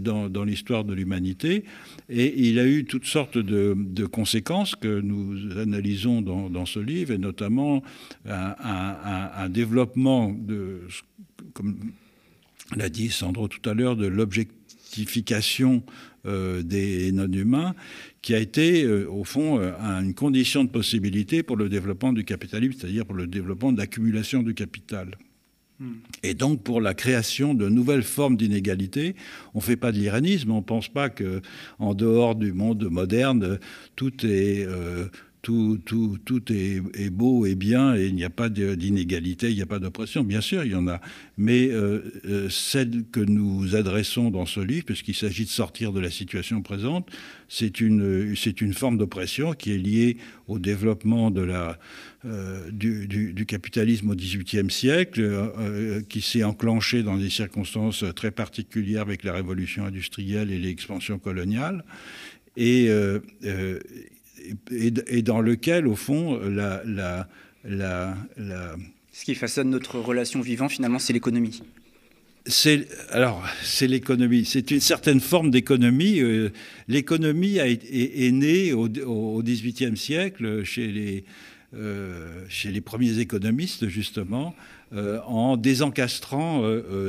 [0.00, 1.64] dans, dans l'histoire de l'humanité,
[2.08, 7.12] et il a eu toutes sortes de de, conséquences que nous analysons dans, ce livre,
[7.12, 7.82] et notamment
[8.26, 10.82] un, développement de,
[11.54, 11.78] comme
[12.76, 15.82] l'a dit Sandro tout à l'heure, de l'objectification
[16.26, 17.74] euh, des non-humains,
[18.22, 22.24] qui a été, euh, au fond, euh, une condition de possibilité pour le développement du
[22.24, 25.16] capitalisme, c'est-à-dire pour le développement de l'accumulation du capital.
[26.22, 29.14] Et donc, pour la création de nouvelles formes d'inégalité,
[29.54, 33.58] on ne fait pas de l'iranisme, on ne pense pas qu'en dehors du monde moderne,
[33.94, 35.06] tout est euh,
[35.48, 39.78] tout, est, beau et bien et il n'y a pas d'inégalité, il n'y a pas
[39.78, 40.22] d'oppression.
[40.22, 41.00] Bien sûr, il y en a.
[41.38, 46.00] Mais euh, euh, celle que nous adressons dans ce livre, puisqu'il s'agit de sortir de
[46.00, 47.08] la situation présente,
[47.48, 48.34] c'est une,
[48.74, 56.20] forme d'oppression qui est liée au développement euh, du, du, capitalisme au XVIIIe siècle, qui
[56.20, 61.84] s'est enclenché dans des circonstances très particulières avec la révolution industrielle et l'expansion coloniale.
[62.56, 62.90] Et,
[64.70, 67.28] et, dans lequel, au fond, la, la,
[67.64, 68.16] la,
[69.12, 71.62] Ce qui façonne notre relation vivante, finalement, c'est l'économie.
[72.46, 74.46] C'est alors c'est l'économie.
[74.46, 76.20] C'est une certaine forme d'économie.
[76.20, 76.50] Euh,
[76.88, 78.88] l'économie est, est, née au,
[79.42, 81.24] XVIIIe siècle chez les
[81.74, 84.54] euh, chez les premiers économistes justement,
[84.92, 86.62] euh, en désencastrant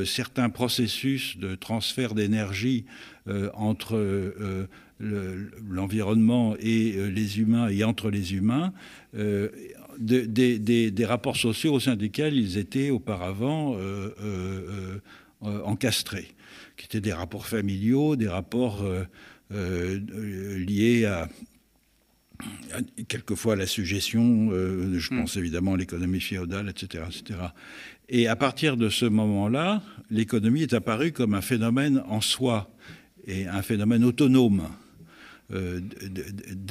[0.04, 2.84] certains processus de transfert d'énergie
[3.54, 3.96] entre
[5.00, 8.72] l'environnement et euh, les humains et entre les humains,
[9.16, 9.48] euh,
[9.98, 15.00] des, rapports sociaux au sein desquels ils étaient auparavant euh,
[15.42, 16.28] encastrés,
[16.76, 18.84] qui étaient des rapports familiaux, des rapports
[19.50, 21.28] liés à,
[23.08, 25.20] quelquefois la suggestion, je hmm.
[25.20, 27.38] pense évidemment à l'économie féodale, etc., etc.
[28.08, 32.70] Et à partir de ce moment-là, l'économie est apparue comme un phénomène en soi
[33.26, 34.68] et un phénomène autonome.
[35.52, 35.80] Euh,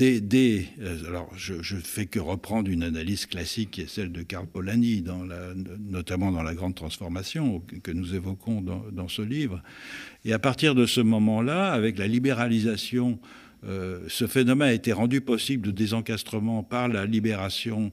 [0.02, 4.48] euh, alors je ne fais que reprendre une analyse classique qui est celle de Karl
[4.48, 9.62] Polanyi, dans la, notamment dans la grande transformation que nous évoquons dans, ce livre.
[10.24, 13.20] Et à partir de ce moment-là, avec la libéralisation,
[13.66, 17.92] euh, ce phénomène a été rendu possible de désencastrement par la libération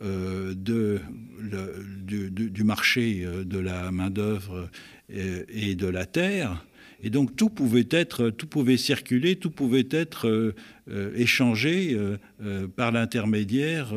[0.00, 1.00] de,
[1.38, 4.70] du, marché de la main-d'œuvre
[5.10, 6.64] et de la terre.
[7.02, 10.54] Et donc tout pouvait être, tout pouvait circuler, tout pouvait être euh,
[10.88, 13.92] euh, échangé euh, par l'intermédiaire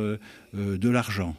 [0.54, 1.36] de l'argent.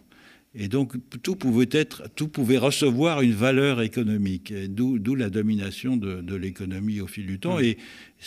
[0.59, 6.35] Et donc tout pouvait être, tout pouvait recevoir une valeur économique, d'où la domination de,
[6.35, 7.59] l'économie au fil du temps.
[7.59, 7.65] Mmh.
[7.65, 7.79] Et,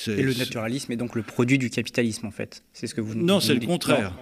[0.07, 2.63] le naturalisme est donc le produit du capitalisme en fait.
[2.71, 3.15] C'est ce que vous.
[3.15, 4.15] Non, c'est le contraire.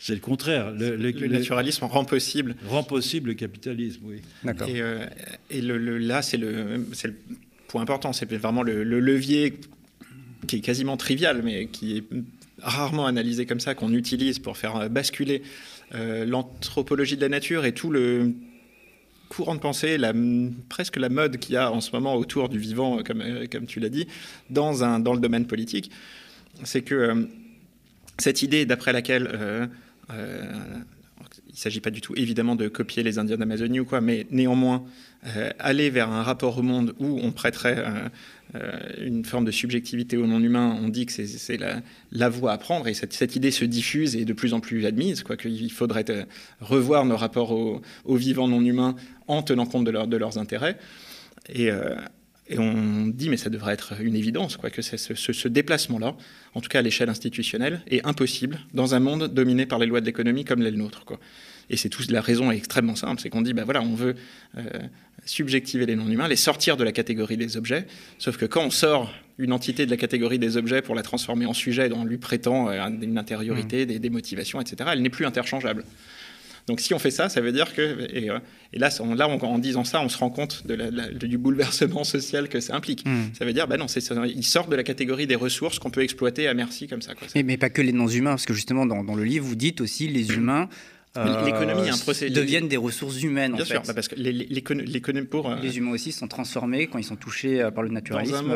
[0.00, 0.72] C'est le contraire.
[0.72, 2.56] Le, naturalisme rend possible.
[2.66, 4.22] Rend possible le capitalisme, oui.
[4.42, 4.66] D'accord.
[4.68, 5.04] Et, euh,
[5.52, 7.14] le, là, c'est le, le,
[7.68, 8.14] point important.
[8.14, 9.60] C'est vraiment le, levier
[10.46, 12.04] qui est quasiment trivial, mais qui est
[12.62, 17.72] rarement analysé comme ça, qu'on utilise pour faire basculer euh, l'anthropologie de la nature et
[17.72, 18.32] tout le
[19.30, 20.12] courant de pensée, la,
[20.68, 23.64] presque la mode qu'il y a en ce moment autour du vivant, comme, euh, comme
[23.64, 24.06] tu l'as dit,
[24.50, 25.90] dans, dans le domaine politique.
[26.64, 27.28] C'est que
[28.18, 29.66] cette idée d'après laquelle euh,
[31.60, 34.84] s'agit pas du tout évidemment de copier les Indiens d'Amazonie ou quoi, mais néanmoins
[35.26, 37.84] euh, aller vers un rapport au monde où on prêterait
[38.54, 41.60] euh, une forme de subjectivité au non-humain, on dit que c'est
[42.10, 44.86] la, voie à prendre et cette, idée se diffuse et est de plus en plus
[44.86, 46.04] admise, quoi qu'il faudrait
[46.60, 48.96] revoir nos rapports aux, vivants non-humains
[49.28, 50.78] en tenant compte de, leurs intérêts.
[51.54, 51.70] Et,
[52.58, 56.16] on dit, mais ça devrait être une évidence, quoi, que ce, ce, déplacement-là,
[56.54, 60.00] en tout cas à l'échelle institutionnelle, est impossible dans un monde dominé par les lois
[60.00, 61.04] de l'économie comme l'est le nôtre.
[61.04, 61.20] Quoi.
[61.70, 64.16] Et c'est tout, la raison est extrêmement simple, c'est qu'on dit, ben voilà, on veut
[64.58, 64.62] euh,
[65.24, 67.86] subjectiver les non-humains, les sortir de la catégorie des objets,
[68.18, 71.46] sauf que quand on sort une entité de la catégorie des objets pour la transformer
[71.46, 73.88] en sujet, en lui prêtant euh, une intériorité, mmh.
[73.88, 75.84] des, des motivations, etc., elle n'est plus interchangeable.
[76.66, 78.38] Donc si on fait ça, ça veut dire que, et, euh,
[78.74, 82.76] là, là en disant ça, on se rend compte de du bouleversement social que ça
[82.76, 83.04] implique.
[83.06, 83.34] Hmm.
[83.36, 86.46] Ça veut dire, bah non, il sort de la catégorie des ressources qu'on peut exploiter
[86.48, 87.14] à merci comme ça.
[87.14, 90.06] Quoi, Mais, pas que les non-humains, parce que justement, dans, le livre, vous dites aussi
[90.08, 90.68] les humains.
[91.16, 92.32] Euh, l'économie un procédé.
[92.32, 93.54] deviennent des ressources humaines.
[93.54, 95.50] Bien en sûr, bah, parce que l'économie pour.
[95.50, 98.52] Euh, les humains aussi sont transformés quand ils sont touchés par le naturalisme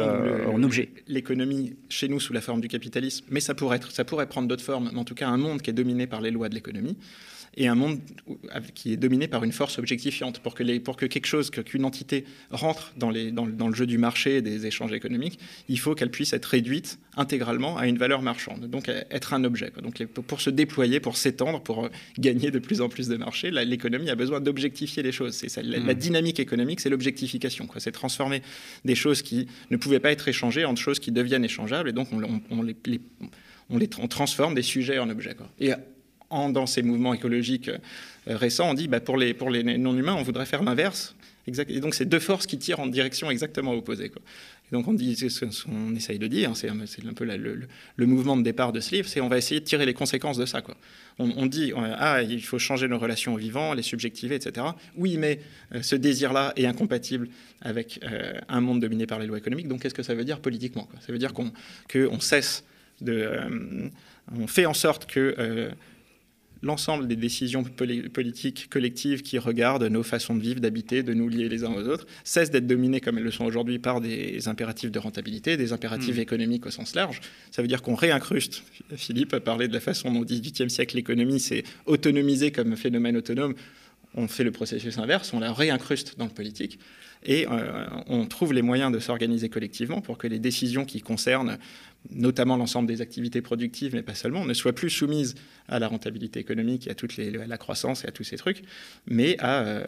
[0.46, 0.90] en objet.
[1.08, 4.46] L'économie, chez nous, sous la forme du capitalisme, mais ça pourrait, être, ça pourrait prendre
[4.46, 6.54] d'autres formes, mais en tout cas un monde qui est dominé par les lois de
[6.54, 6.96] l'économie
[7.56, 8.00] et un monde
[8.74, 10.40] qui est dominé par une force objectifiante.
[10.40, 13.74] Pour que, les, pour que quelque chose, qu'une entité rentre dans, les, dans, dans, le
[13.74, 15.38] jeu du marché et des échanges économiques,
[15.68, 19.72] il faut qu'elle puisse être réduite intégralement à une valeur marchande, donc être un objet.
[19.82, 21.88] Donc pour se déployer, pour s'étendre, pour
[22.18, 25.34] gagner de plus en plus de marchés, l'économie a besoin d'objectifier les choses.
[25.34, 25.94] C'est la, la, mmh.
[25.94, 27.68] dynamique économique, c'est l'objectification.
[27.78, 28.42] C'est transformer
[28.84, 32.08] des choses qui ne pouvaient pas être échangées en choses qui deviennent échangeables, et donc
[32.12, 32.76] on, on, les,
[33.70, 35.34] on les transforme des sujets en objets.
[35.34, 35.48] Quoi.
[35.60, 35.72] Et
[36.50, 37.78] dans ces mouvements écologiques euh,
[38.26, 41.14] récents, on dit bah, pour, les, pour les non-humains, on voudrait faire l'inverse.
[41.46, 44.06] Et donc, c'est deux forces qui tirent en direction exactement opposée.
[44.06, 48.72] Et donc, on, ce qu'on essaye de dire, c'est un peu le, mouvement de départ
[48.72, 50.62] de ce livre, c'est on va essayer de tirer les conséquences de ça.
[51.18, 54.66] On, dit, ah, il faut changer nos relations aux vivants, les subjectiver, etc.
[54.96, 55.40] Oui, mais
[55.74, 57.28] euh, ce désir-là est incompatible
[57.60, 59.68] avec euh, un monde dominé par les lois économiques.
[59.68, 62.64] Donc, qu'est-ce que ça veut dire politiquement Ça veut dire qu'on cesse
[63.02, 63.28] de.
[64.34, 65.74] on fait en sorte que
[66.64, 71.48] l'ensemble des décisions politiques collectives qui regardent nos façons de vivre, d'habiter, de nous lier
[71.48, 74.90] les uns aux autres, cessent d'être dominées comme elles le sont aujourd'hui par des impératifs
[74.90, 76.20] de rentabilité, des impératifs mmh.
[76.20, 77.20] économiques au sens large.
[77.50, 78.64] Ça veut dire qu'on réincruste,
[78.96, 83.16] Philippe a parlé de la façon dont au XVIIIe siècle l'économie s'est autonomisée comme phénomène
[83.16, 83.54] autonome.
[84.16, 86.78] On fait le processus inverse, on la réincruste dans le politique
[87.24, 91.58] et euh, on trouve les moyens de s'organiser collectivement pour que les décisions qui concernent
[92.10, 95.34] notamment l'ensemble des activités productives, mais pas seulement, ne soient plus soumises
[95.68, 98.62] à la rentabilité économique et à, la croissance et à tous ces trucs,
[99.06, 99.86] mais à euh,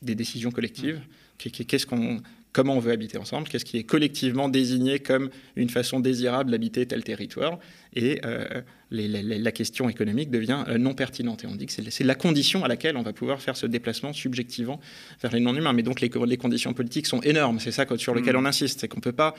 [0.00, 1.00] des décisions collectives.
[1.36, 2.22] Qu'est-ce qu'on,
[2.58, 6.84] comment on veut habiter ensemble, qu'est-ce qui est collectivement désigné comme une façon désirable d'habiter
[6.86, 7.60] tel territoire,
[7.94, 11.44] et euh, la question économique devient euh, non pertinente.
[11.44, 14.12] Et on dit que c'est la condition à laquelle on va pouvoir faire ce déplacement
[14.12, 14.80] subjectivement
[15.22, 15.72] vers les non-humains.
[15.72, 18.40] Mais donc les, les, conditions politiques sont énormes, c'est ça sur lequel mmh.
[18.40, 19.36] on insiste, c'est qu'on ne peut pas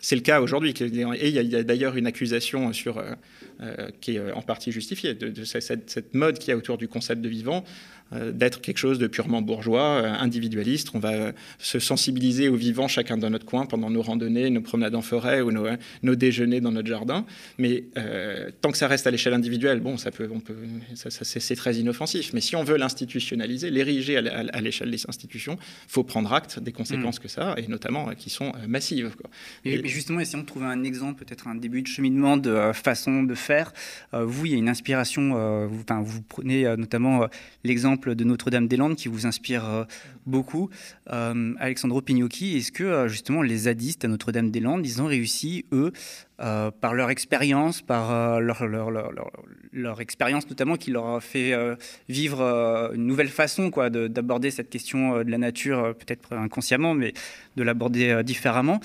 [0.00, 0.74] c'est le cas aujourd'hui.
[0.80, 3.12] Et il y a, d'ailleurs une accusation sur, euh,
[3.60, 6.88] euh, qui est en partie justifiée de, cette, cette, mode qu'il y a autour du
[6.88, 7.64] concept de vivant.
[8.14, 10.88] Euh, d'être quelque chose de purement bourgeois, euh, individualiste.
[10.94, 14.62] On va euh, se sensibiliser aux vivants chacun dans notre coin pendant nos randonnées, nos
[14.62, 17.26] promenades en forêt ou nos, déjeuners dans notre jardin.
[17.58, 17.84] Mais
[18.62, 20.56] tant que ça reste à l'échelle individuelle, bon, ça peut, on peut,
[20.94, 22.32] ça, c'est très inoffensif.
[22.32, 27.18] Mais si on veut l'institutionnaliser, l'ériger à l'échelle des institutions, faut prendre acte des conséquences
[27.18, 27.22] mm.
[27.22, 29.10] que ça a, et notamment qui sont massives.
[29.64, 33.34] Et, justement, essayons de trouver un exemple, peut-être un début de cheminement de façon de
[33.34, 33.72] faire.
[34.12, 35.66] vous, il y a une inspiration.
[35.66, 37.26] vous, vous prenez notamment
[37.64, 39.84] l'exemple de Notre-Dame-des-Landes qui vous inspire euh,
[40.26, 40.70] beaucoup.
[41.10, 45.92] Euh, Alexandro Pignocchi, est-ce que euh, justement les zadistes à Notre-Dame-des-Landes, ils ont réussi, eux,
[46.38, 48.62] par leur expérience, par leur,
[50.00, 51.52] expérience notamment qui leur a fait
[52.08, 52.40] vivre
[52.94, 57.12] une nouvelle façon quoi, d'aborder cette question de la nature, peut-être inconsciemment, mais
[57.56, 58.78] de l'aborder différemment.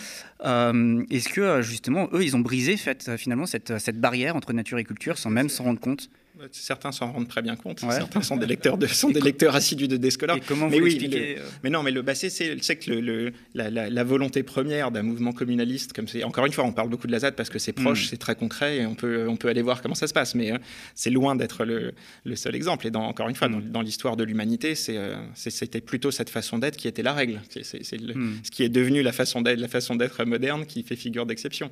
[0.44, 2.76] Est-ce que justement, eux, ils ont brisé
[3.18, 6.10] finalement cette barrière entre nature et culture sans même s'en rendre compte?
[6.52, 7.80] Certains s'en rendent très bien compte.
[7.80, 10.38] Certains sont des lecteurs, de, sont des lecteurs assidus de Descola.
[10.48, 13.70] comment mais vous oui, mais, euh mais, non, mais le basé, c'est que le, la,
[13.70, 17.12] la, volonté première d'un mouvement communaliste, comme c'est encore une fois, on parle beaucoup de
[17.12, 18.10] la ZAD parce que c'est proche, hmm.
[18.10, 20.34] c'est très concret et on peut, on peut aller voir comment ça se passe.
[20.34, 20.58] Mais euh,
[20.96, 21.94] c'est loin d'être le,
[22.26, 22.88] le, seul exemple.
[22.88, 23.84] Et dans, encore une fois, dans, hmm.
[23.84, 27.42] l'histoire de l'humanité, euh, c'était plutôt cette façon d'être qui était la règle.
[27.50, 28.40] C'est hmm.
[28.44, 31.70] ce qui est devenu la façon d'être, la façon d'être moderne qui fait figure d'exception.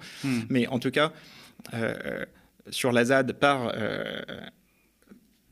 [0.49, 1.11] Mais en tout cas.
[2.69, 3.73] Sur la ZAD par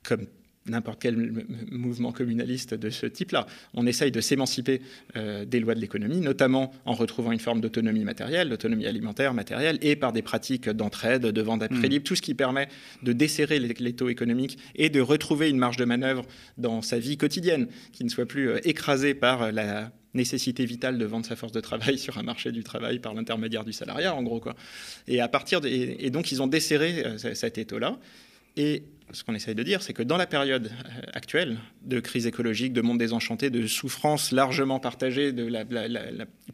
[0.03, 0.25] comme
[0.69, 1.17] n'importe quel
[1.71, 3.47] mouvement communaliste de ce type-là.
[3.73, 4.81] On essaye de s'émanciper
[5.15, 9.77] euh, des lois de l'économie, notamment en retrouvant une forme d'autonomie matérielle, d'autonomie alimentaire, matérielle,
[9.81, 11.91] et par des pratiques d'entraide, de vente à prix hmm.
[11.91, 12.67] libre, tout ce qui permet
[13.03, 16.25] de desserrer les, taux économiques et de retrouver une marge de manœuvre
[16.57, 21.05] dans sa vie quotidienne, qui ne soit plus euh, écrasée par la nécessité vitale de
[21.05, 24.23] vendre sa force de travail sur un marché du travail par l'intermédiaire du salariat, en
[24.23, 24.39] gros.
[24.39, 24.55] Quoi.
[25.07, 27.99] Et, à partir et, donc, ils ont desserré euh, cet étau-là.
[28.57, 32.27] Et ce qu'on essaye de dire, c'est que dans la période euh, actuelle de crise
[32.27, 35.65] écologique, de monde désenchanté, de souffrance largement partagée, de la,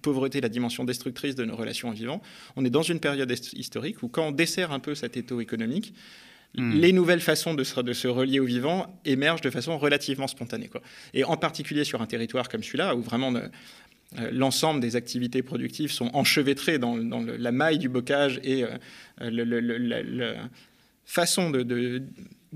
[0.01, 2.21] pauvreté, la dimension destructrice de nos relations en vivant,
[2.55, 5.93] on est dans une période historique où quand on dessert un peu cet étau économique,
[6.57, 6.71] hmm.
[6.73, 10.67] les nouvelles façons de se, relier au vivant émergent de façon relativement spontanée.
[10.67, 10.81] Quoi.
[11.13, 15.91] Et en particulier sur un territoire comme celui-là, où vraiment euh, l'ensemble des activités productives
[15.91, 18.77] sont enchevêtrées dans, la maille du bocage et euh,
[19.19, 20.35] la
[21.05, 22.03] façon de,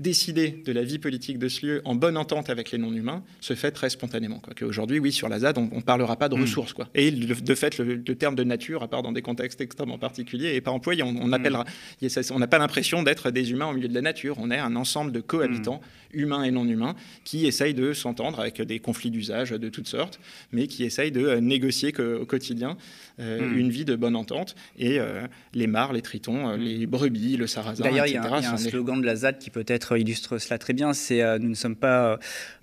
[0.00, 3.54] décider de la vie politique de ce lieu en bonne entente avec les non-humains se
[3.54, 4.40] fait très spontanément.
[4.62, 6.40] Aujourd'hui, oui, sur la ZAD, on ne parlera pas de hmm.
[6.40, 6.72] ressources.
[6.72, 6.88] Quoi.
[6.94, 10.60] Et de fait, le, terme de nature, à part dans des contextes extrêmement particuliers, n'est
[10.60, 11.02] pas employé.
[11.02, 11.22] On hmm.
[11.22, 14.36] on n'a pas l'impression d'être des humains au milieu de la nature.
[14.38, 15.99] On est un ensemble de cohabitants, hmm.
[16.12, 16.94] Humains et non-humains,
[17.24, 20.20] qui essayent de s'entendre avec des conflits d'usage de toutes sortes,
[20.52, 22.76] mais qui essayent de euh, négocier au quotidien
[23.18, 24.54] euh, une vie de bonne entente.
[24.78, 28.56] Et euh, les mares, les tritons, les brebis, le sarrasin, D'ailleurs, il y a un,
[28.56, 30.92] slogan de la ZAD qui peut être illustre cela très bien.
[30.92, 32.18] C'est euh, nous ne sommes pas,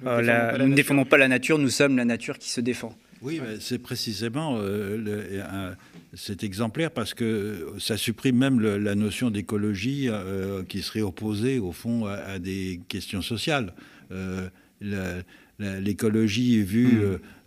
[0.06, 2.96] euh, nous, ne défendons pas la nature, nous sommes la nature qui se défend.
[3.22, 5.74] Oui, c'est précisément euh,
[6.14, 10.10] c'est exemplaire parce que ça supprime même la notion d'écologie
[10.70, 13.74] qui serait opposée au fond à, des questions sociales.
[15.60, 17.02] L'écologie est vue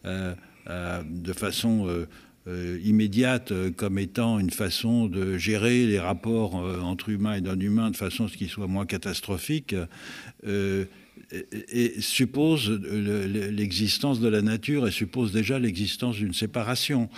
[0.04, 0.34] hmm.
[0.66, 2.06] de façon
[2.48, 7.42] euh, immédiate euh, comme étant une façon de gérer les rapports euh, entre humains et
[7.42, 9.76] non-humains de façon à ce qu'ils soient moins catastrophiques,
[11.72, 17.08] et, suppose l'existence de la nature et suppose déjà l'existence d'une séparation.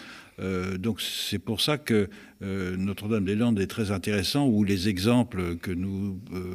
[0.41, 2.09] Euh, donc c'est pour ça que
[2.43, 6.55] euh, Notre-Dame-des-Landes est très intéressant, où les exemples que nous euh,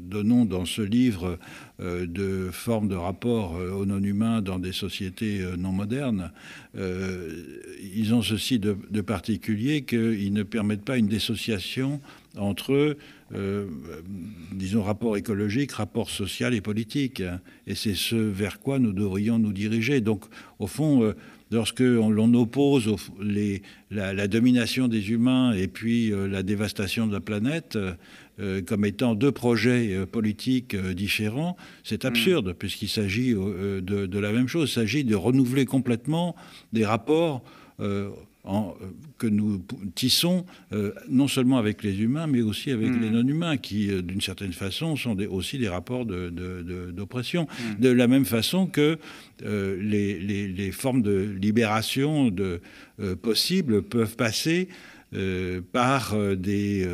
[0.00, 1.38] donnons dans ce livre
[1.80, 6.30] de formes de rapport aux non-humains dans des sociétés non modernes,
[6.74, 12.00] ils ont ceci de, de particulier qu'ils ne permettent pas une dissociation
[12.36, 12.96] entre,
[14.52, 17.22] disons, rapport écologique, rapport social et politique.
[17.66, 20.00] Et c'est ce vers quoi nous devrions nous diriger.
[20.00, 20.24] Donc,
[20.58, 21.14] au fond,
[21.52, 22.96] lorsque l'on oppose
[23.90, 27.76] la, domination des humains et puis euh, la dévastation de la planète
[28.40, 34.48] euh, comme étant deux projets euh, politiques différents, c'est absurde puisqu'il s'agit de, la même
[34.48, 34.70] chose.
[34.70, 36.34] Il s'agit de renouveler complètement
[36.72, 37.44] des rapports
[38.44, 38.86] en, euh,
[39.18, 43.14] que nous tissons euh, non seulement avec les humains, mais aussi avec les hmm.
[43.14, 47.46] non-humains, qui, euh, d'une certaine façon, sont aussi des rapports d'oppression.
[47.78, 48.98] De, de, la même façon que
[49.44, 52.60] les, les, formes de libération de,
[53.22, 54.68] possibles peuvent passer
[55.72, 56.86] par des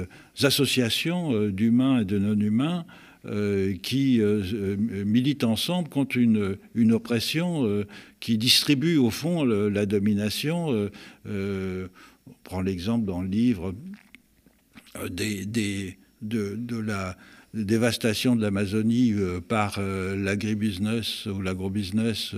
[0.43, 2.85] associations d'humains et de non-humains
[3.27, 6.57] euh, qui euh, euh, militent ensemble contre une,
[6.93, 7.85] oppression
[8.21, 10.89] qui distribue au fond la domination.
[11.27, 11.89] on
[12.45, 13.75] prend l'exemple dans le livre
[15.11, 17.17] de, la
[17.55, 19.15] dévastation de l'Amazonie
[19.49, 22.35] par l'agribusiness ou l'agrobusiness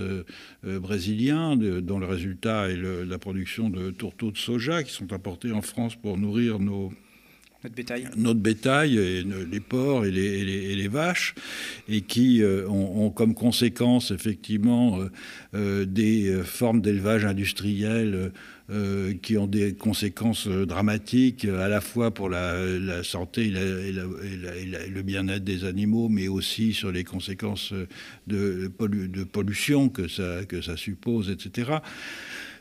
[0.63, 5.61] brésilien, dont le résultat est la production de tourteaux de soja qui sont apportés en
[5.61, 6.91] France pour nourrir nos,
[8.15, 9.23] notre bétail.
[9.51, 11.35] Les porcs et les, vaches,
[11.87, 15.09] et qui euh, ont, comme conséquence effectivement euh,
[15.53, 18.31] euh, des formes d'élevage industriel
[19.21, 25.65] qui ont des conséquences dramatiques à la fois pour la, santé et, le bien-être des
[25.65, 27.73] animaux, mais aussi sur les conséquences
[28.27, 28.71] de,
[29.33, 31.79] pollution que ça suppose, etc.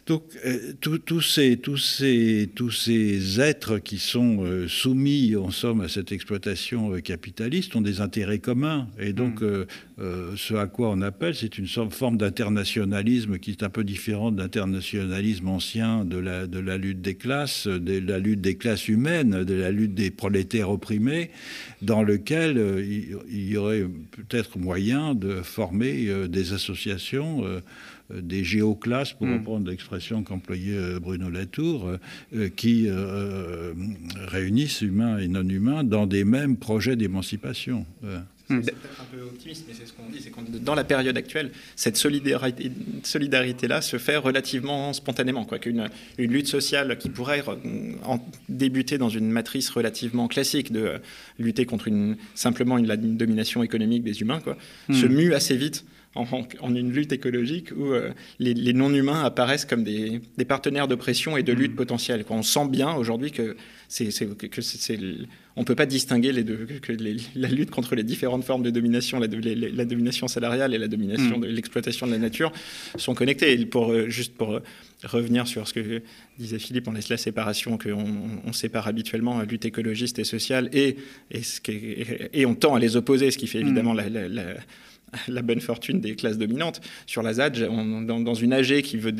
[0.07, 5.83] Donc, euh, tous, ces, tous, ces, tous ces êtres qui sont euh, soumis, en somme,
[5.83, 8.89] à cette exploitation euh, capitaliste ont des intérêts communs.
[8.99, 9.67] Et donc, mm.
[10.37, 14.41] ce à quoi on appelle, c'est une forme d'internationalisme qui est un peu différent de
[14.41, 19.45] l'internationalisme ancien de la, de la lutte des classes, de la lutte des classes humaines,
[19.45, 21.31] de la lutte des prolétaires opprimés,
[21.83, 22.59] dans lequel
[23.31, 27.45] il y aurait peut-être moyen de former des associations
[28.15, 29.35] des géoclasses, pour hmm.
[29.35, 31.97] reprendre l'expression qu'employait euh, Bruno Latour,
[32.35, 32.89] euh, qui
[34.29, 37.87] réunissent humains et non humains dans des mêmes projets d'émancipation.
[38.51, 38.63] C'est hmm.
[38.63, 41.53] peut-être un peu optimiste, mais c'est ce qu'on dit, c'est que dans la période actuelle,
[41.77, 42.73] cette solidarité,
[43.05, 45.45] solidarité-là se fait relativement spontanément.
[45.45, 45.89] Quoi, qu'une
[46.19, 47.45] une lutte sociale qui pourrait
[48.05, 50.95] en débuter dans une matrice relativement classique de
[51.39, 54.57] lutter contre une, simplement une, domination économique des humains, quoi,
[54.89, 54.95] hmm.
[54.95, 55.85] se mue assez vite
[56.17, 61.53] en, une lutte écologique où euh, les, non-humains apparaissent comme des, partenaires d'oppression et de
[61.53, 61.77] lutte mm.
[61.77, 62.25] potentielle.
[62.31, 63.57] On sent bien aujourd'hui que
[63.87, 64.99] c'est, que c'est,
[65.55, 66.93] on ne peut pas distinguer les deux, que
[67.37, 71.39] la lutte contre les différentes formes de domination, la, la domination salariale et la domination
[71.39, 71.43] mm.
[71.43, 72.53] de l'exploitation de la nature,
[72.97, 73.65] sont connectées.
[73.67, 74.61] pour, euh, juste pour euh,
[75.05, 76.03] revenir sur ce que
[76.41, 78.05] disait Philippe, on laisse la séparation, qu'on
[78.45, 80.97] on sépare habituellement lutte écologiste et sociale, et,
[81.31, 81.73] et, ce qui
[82.33, 83.67] et on tend à les opposer, ce qui fait mm.
[83.67, 84.55] évidemment la la
[85.43, 86.81] bonne fortune des classes dominantes.
[87.07, 89.15] Sur la ZAD, dans, une AG qui veut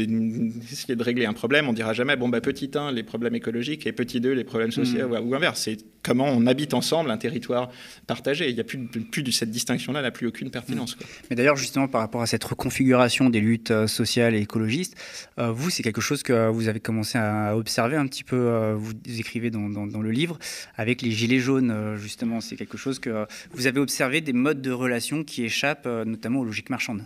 [0.73, 3.87] essayer de régler un problème, on dira jamais, bon, bah, petit 1, les problèmes écologiques,
[3.87, 5.29] et petit 2, les problèmes sociaux, mm.
[5.29, 5.61] ou, inverse.
[5.61, 7.71] C'est comment on habite ensemble un territoire
[8.07, 8.49] partagé.
[8.49, 10.97] Il n'y a plus, plus de cette distinction-là, n'a plus aucune pertinence.
[11.29, 14.97] Mais d'ailleurs, justement, par rapport à cette reconfiguration des luttes euh, sociales et écologistes,
[15.39, 18.75] euh, vous, c'est quelque chose que vous avez commencé à observer un petit peu, euh,
[18.77, 20.39] vous écrivez dans, dans, le livre,
[20.77, 22.41] avec les gilets jaunes, justement.
[22.41, 26.41] C'est quelque chose que vous avez observé des modes de relation qui échappent euh, notamment
[26.41, 27.03] aux logiques marchandes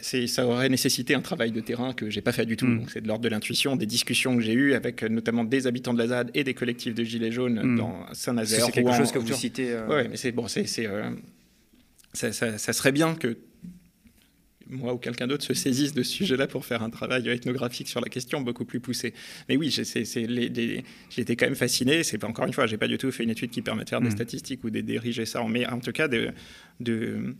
[0.00, 2.66] ça aurait nécessité un travail de terrain que j'ai pas fait du tout.
[2.66, 2.86] Mm.
[2.88, 5.92] C'est de l'ordre de l'intuition, des discussions que j'ai eues avec euh, notamment des habitants
[5.92, 7.76] de la ZAD et des collectifs de Gilets jaunes mm.
[7.76, 8.66] dans Saint-Nazaire.
[8.66, 9.72] C'est quelque chose que vous citez.
[9.72, 10.66] Euh, oui, mais c'est bon, c'est,
[12.12, 13.36] ça, ça, serait bien que
[14.68, 18.00] moi ou quelqu'un d'autre se saisisse de ce sujet-là pour faire un travail ethnographique sur
[18.00, 19.12] la question beaucoup plus poussé.
[19.48, 22.02] Mais oui, j'étais quand même fasciné.
[22.02, 23.90] C'est pas encore une fois, j'ai pas du tout fait une étude qui permet de
[23.90, 24.12] faire des mm.
[24.12, 26.30] statistiques ou de diriger ça, mais en tout cas de,
[26.80, 27.34] de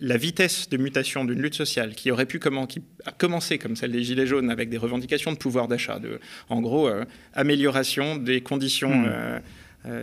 [0.00, 3.76] la vitesse de mutation d'une lutte sociale qui aurait pu comment, qui a commencé comme
[3.76, 8.16] celle des Gilets jaunes avec des revendications de pouvoir d'achat, de, en gros, euh, amélioration
[8.16, 9.06] des conditions mm.
[9.06, 9.40] euh, euh,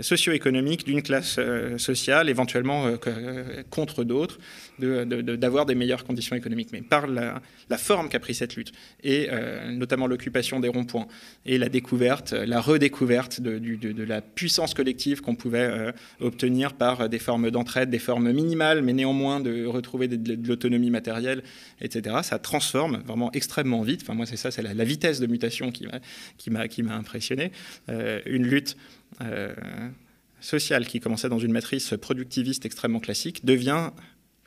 [0.02, 4.38] socio-économique d'une classe euh, sociale, éventuellement euh, contre d'autres,
[4.80, 6.70] d'avoir des meilleures conditions économiques.
[6.72, 7.42] Mais par la,
[7.78, 8.72] forme qu'a pris cette lutte,
[9.04, 9.30] et
[9.72, 11.08] notamment l'occupation des ronds-points,
[11.46, 17.50] et la découverte, la redécouverte de, la puissance collective qu'on pouvait obtenir par des formes
[17.52, 21.44] d'entraide, des formes minimales, mais néanmoins de retrouver de, l'autonomie matérielle,
[21.82, 24.02] etc., ça transforme vraiment extrêmement vite.
[24.04, 27.52] Enfin, moi, c'est ça, c'est la, vitesse de mutation qui m'a impressionné.
[27.88, 29.03] une lutte euh,
[30.40, 33.92] sociale qui commençait dans une matrice productiviste extrêmement classique devient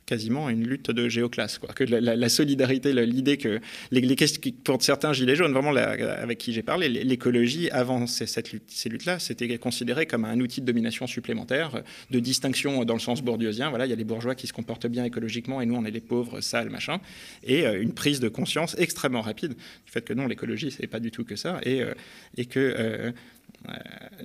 [0.06, 1.58] quasiment une lutte de géoclasse.
[1.58, 1.74] Quoi.
[1.74, 3.60] Que la, solidarité, l'idée que
[3.90, 4.16] les,
[4.64, 9.58] pour certains gilets jaunes, vraiment avec qui j'ai parlé, l'écologie avant cette ces luttes-là, c'était
[9.58, 13.68] considéré comme un outil de domination supplémentaire, de distinction dans le sens bourdieusien.
[13.68, 15.90] Voilà, il y a les bourgeois qui se comportent bien écologiquement et nous on est
[15.90, 17.00] les pauvres, sales, machin.
[17.42, 21.00] Et euh, une prise de conscience extrêmement rapide du fait que non, l'écologie c'est pas
[21.00, 21.92] du tout que ça et, euh,
[22.36, 23.12] et que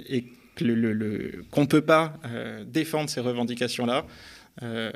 [0.08, 0.26] et
[1.52, 4.06] qu'on ne peut pas euh, défendre ces revendications-là,
[4.64, 4.92] euh,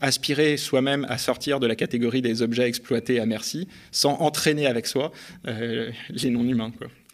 [0.00, 4.86] aspirer soi-même à sortir de la catégorie des objets exploités à merci, sans entraîner avec
[4.86, 5.12] soi
[5.46, 6.72] euh, les non-humains.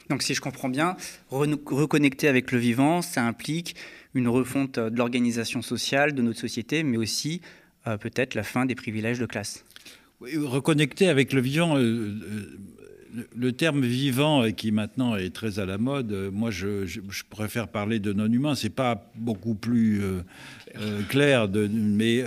[0.09, 0.97] Donc si je comprends bien,
[1.31, 3.77] reconnecter avec le vivant, ça implique
[4.15, 7.43] une refonte de l'organisation sociale de notre société, mais aussi
[8.01, 9.67] peut-être la fin des privilèges de classe.
[10.21, 11.77] reconnecter avec le vivant
[13.37, 17.01] le terme vivant, qui maintenant est très à la mode, euh, moi je,
[17.31, 18.55] préfère parler de non-humain.
[18.55, 20.21] C'est pas beaucoup plus euh,
[20.77, 22.25] euh, clair, de, mais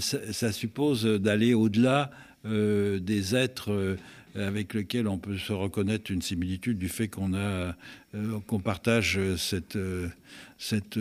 [0.00, 2.10] ça, suppose d'aller au-delà
[2.44, 3.96] des êtres
[4.36, 7.74] avec lesquels on peut se reconnaître une similitude du fait qu'on a
[8.46, 9.76] qu'on partage cette
[10.56, 10.98] cette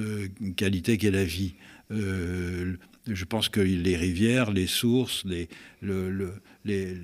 [0.55, 1.53] qualité qu'est la vie.
[1.91, 5.47] je pense que les rivières, les sources, les,
[5.81, 6.33] le,
[6.65, 6.97] les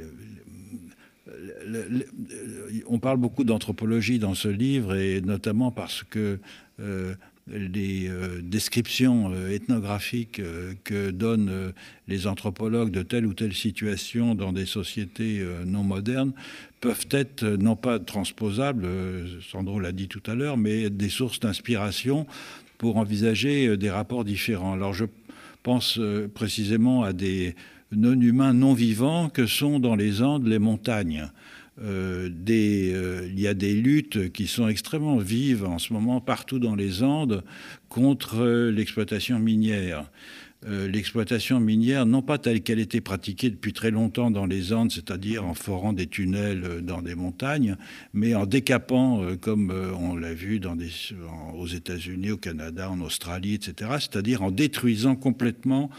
[2.87, 6.39] on parle beaucoup d'anthropologie dans ce livre, et notamment parce que
[6.79, 7.15] euh,
[7.47, 10.41] les euh, descriptions euh, ethnographiques
[10.83, 11.73] que donnent
[12.07, 16.33] les anthropologues de telle ou telle situation dans des sociétés non modernes
[16.79, 18.87] peuvent être non pas transposables,
[19.41, 22.25] Sandro l'a dit tout à l'heure, mais des sources d'inspiration
[22.77, 24.73] pour envisager des rapports différents.
[24.73, 25.05] Alors je
[25.63, 25.99] pense
[26.33, 27.55] précisément à des
[27.91, 31.29] non-humains, non-vivants que sont dans les Andes les montagnes.
[31.83, 36.59] Euh, euh, il y a des luttes qui sont extrêmement vives en ce moment partout
[36.59, 37.43] dans les Andes
[37.89, 40.11] contre l'exploitation minière.
[40.67, 44.91] Euh, l'exploitation minière, non pas telle qu'elle était pratiquée depuis très longtemps dans les Andes,
[44.91, 47.77] c'est-à-dire en forant des tunnels dans des montagnes,
[48.13, 50.61] mais en décapant, comme on l'a vu
[51.55, 55.89] aux États-Unis, au Canada, en Australie, etc., c'est-à-dire en détruisant complètement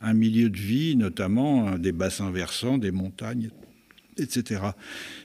[0.00, 3.50] un milieu de vie, notamment des bassins versants, des montagnes,
[4.18, 4.60] etc.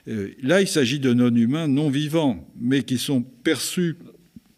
[0.08, 3.96] Euh, là, il s'agit de non-humains non vivants, mais qui sont perçus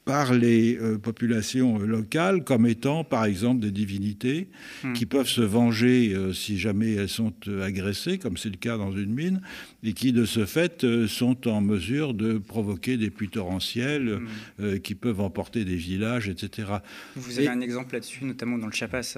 [0.04, 4.48] par les euh, populations euh, locales comme étant, par exemple, des divinités
[4.82, 4.92] hmm.
[4.92, 7.32] qui peuvent se venger si jamais elles sont
[7.62, 9.40] agressées, comme c'est le cas dans une mine,
[9.82, 14.20] et qui, de ce fait, sont en mesure de provoquer des pluies torrentielles
[14.58, 14.78] hmm.
[14.80, 16.68] qui peuvent emporter des villages, etc.
[17.16, 19.16] Vous avez un exemple là-dessus, notamment dans le Chiapas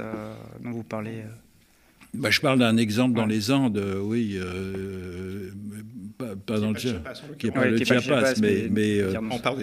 [0.62, 1.22] dont vous parlez
[2.16, 5.50] bah, je parle d'un exemple dans les Andes, euh, oui, euh,
[6.18, 9.58] pas, dans le Chiapas, qui n'est pas le Chiapas, mais, euh, on, parle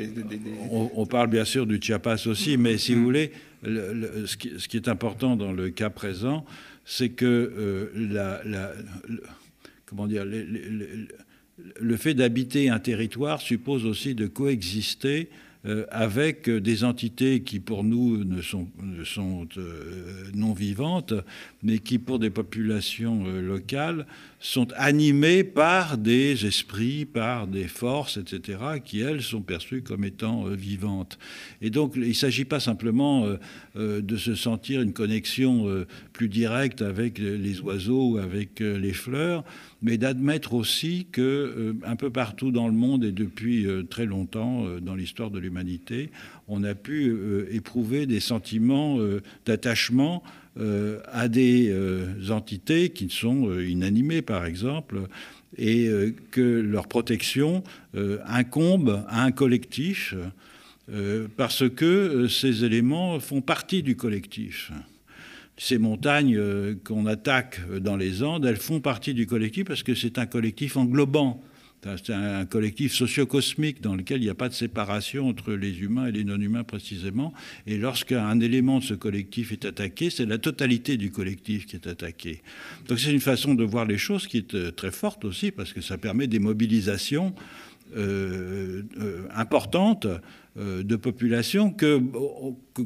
[0.71, 3.03] on, parle bien sûr du Chiapas aussi, mais si vous mm.
[3.03, 3.31] voulez,
[3.63, 6.45] ce, qui, est important dans le cas présent,
[6.85, 8.41] c'est que la,
[9.85, 15.29] comment dire, le fait d'habiter un territoire suppose aussi de coexister
[15.65, 18.67] euh, avec des entités qui pour nous ne sont,
[19.05, 21.13] sont euh, non vivantes,
[21.64, 24.05] mais qui pour des populations euh, locales
[24.39, 30.43] sont animées par des esprits, par des forces, etc., qui elles sont perçues comme étant
[30.43, 31.18] vivantes.
[31.61, 33.26] Et donc il ne s'agit pas simplement
[33.74, 39.45] de se sentir une connexion plus directe avec les oiseaux avec les fleurs,
[39.82, 44.95] mais d'admettre aussi que un peu partout dans le monde et depuis très longtemps dans
[44.95, 46.09] l'histoire de l'humanité,
[46.47, 50.24] on a pu euh, éprouver des sentiments euh, d'attachement
[50.59, 51.73] euh, à des
[52.29, 55.01] entités qui sont inanimées, par exemple,
[55.57, 55.87] et
[56.31, 57.63] que leur protection
[58.25, 60.15] incombe à un collectif,
[61.37, 64.71] parce que ces éléments font partie du collectif
[65.57, 66.39] ces montagnes
[66.83, 70.77] qu'on attaque dans les Andes, elles font partie du collectif parce que c'est un collectif
[70.77, 71.41] englobant.
[71.84, 76.07] C'est un collectif socio-cosmique dans lequel il n'y a pas de séparation entre les humains
[76.07, 77.34] et les non-humains précisément.
[77.67, 81.88] Et lorsqu'un élément de ce collectif est attaqué, c'est la totalité du collectif qui est
[81.88, 82.41] attaquée.
[82.88, 85.73] Donc c'est une façon de voir les choses qui est euh, très forte aussi parce
[85.73, 87.34] que ça permet des mobilisations
[87.95, 90.07] euh, euh, importantes
[90.55, 91.99] de populations que,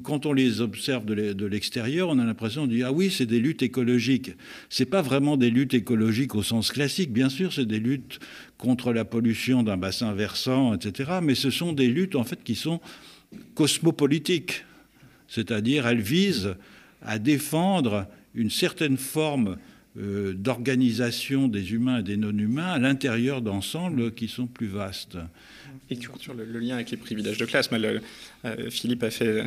[0.01, 3.41] quand on les observe de l'extérieur, on a l'impression de dire ah oui, c'est des
[3.41, 4.31] luttes écologiques.
[4.69, 7.11] C'est pas vraiment des luttes écologiques au sens classique.
[7.11, 8.19] Bien sûr, c'est des luttes
[8.57, 11.19] contre la pollution d'un bassin versant, etc.
[11.21, 12.79] Mais ce sont des luttes en fait qui sont
[13.53, 14.63] cosmopolitiques,
[15.27, 16.55] c'est-à-dire elles visent
[17.01, 19.57] à défendre une certaine forme
[19.97, 25.17] euh, d'organisation des humains et des non-humains à l'intérieur d'ensembles qui sont plus vastes.
[25.89, 29.45] Et sur le, lien avec les privilèges de classe, euh, Philippe a fait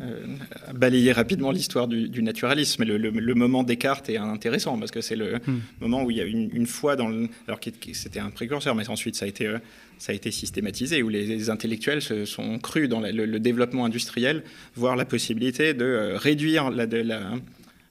[0.00, 0.26] euh,
[0.74, 2.84] balayer rapidement l'histoire du, naturalisme.
[2.84, 5.60] Le, le, moment Descartes est intéressant parce que c'est le hmm.
[5.80, 8.74] moment où il y a une, une foi dans le, alors que c'était un précurseur,
[8.74, 9.54] mais ensuite ça a été
[9.98, 14.42] ça a été systématisé, où les, intellectuels se sont crus dans le, développement industriel,
[14.74, 17.32] voir la possibilité de réduire la, de la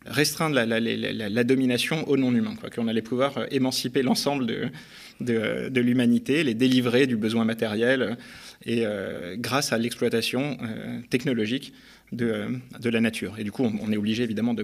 [0.06, 4.46] restreindre la, domination au non-humain, qu'on allait pouvoir euh, émanciper l'ensemble
[5.20, 8.16] de, l'humanité, les délivrer du besoin matériel, euh,
[8.66, 10.58] et euh, grâce à l'exploitation
[11.10, 11.74] technologique
[12.12, 13.38] de, la nature.
[13.38, 14.64] Et du coup, on, est obligé évidemment de,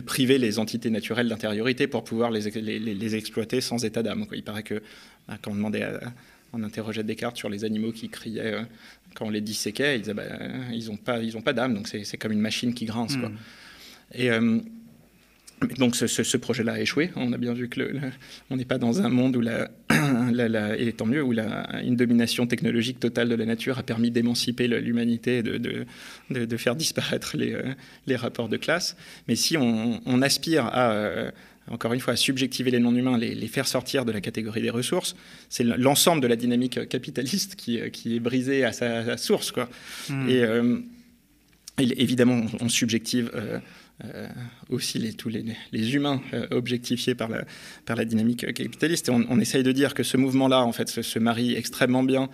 [0.00, 4.26] priver les entités naturelles d'intériorité pour pouvoir les, exploiter sans état d'âme.
[4.32, 4.82] Il paraît que
[5.28, 5.86] bah, quand on demandait
[6.52, 8.56] interrogeait Descartes sur les animaux qui criaient
[9.14, 10.24] quand on les disséquait, ils disaient bah,
[10.72, 10.96] ils n'ont
[11.42, 13.16] pas, d'âme, donc c'est comme une machine qui grince.
[13.16, 13.30] Hmm.
[14.14, 14.60] Et euh,
[15.78, 17.10] donc ce, projet-là a échoué.
[17.16, 17.80] On a bien vu que
[18.50, 22.46] on n'est pas dans un monde où la, et tant mieux où la, une domination
[22.46, 27.54] technologique totale de la nature a permis d'émanciper l'humanité, de, de, de, faire disparaître les,
[27.54, 27.74] euh,
[28.06, 28.96] les, rapports de classe.
[29.26, 31.30] Mais si on, aspire à euh,
[31.70, 34.70] encore une fois, à subjectiver les non-humains, les, les, faire sortir de la catégorie des
[34.70, 35.16] ressources,
[35.48, 39.52] c'est l'ensemble de la dynamique capitaliste qui, qui, est brisée à sa, source.
[39.52, 39.68] Quoi.
[40.08, 40.28] Hmm.
[40.28, 40.42] Et,
[41.78, 43.58] évidemment, on, subjective euh,
[44.68, 47.44] aussi les, tous les, les humains euh, objectifiés par la,
[47.84, 49.08] par la dynamique capitaliste.
[49.08, 52.28] Et on, essaye de dire que ce mouvement-là, en fait, se, marie extrêmement bien.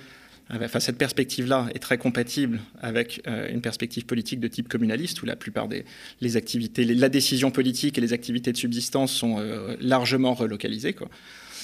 [0.50, 5.26] Enfin, cette perspective-là est très compatible avec euh, une perspective politique de type communaliste, où
[5.26, 5.86] la plupart des
[6.20, 9.38] les activités, la décision politique et les activités de subsistance sont
[9.80, 10.92] largement relocalisées.
[10.92, 11.08] Quoi.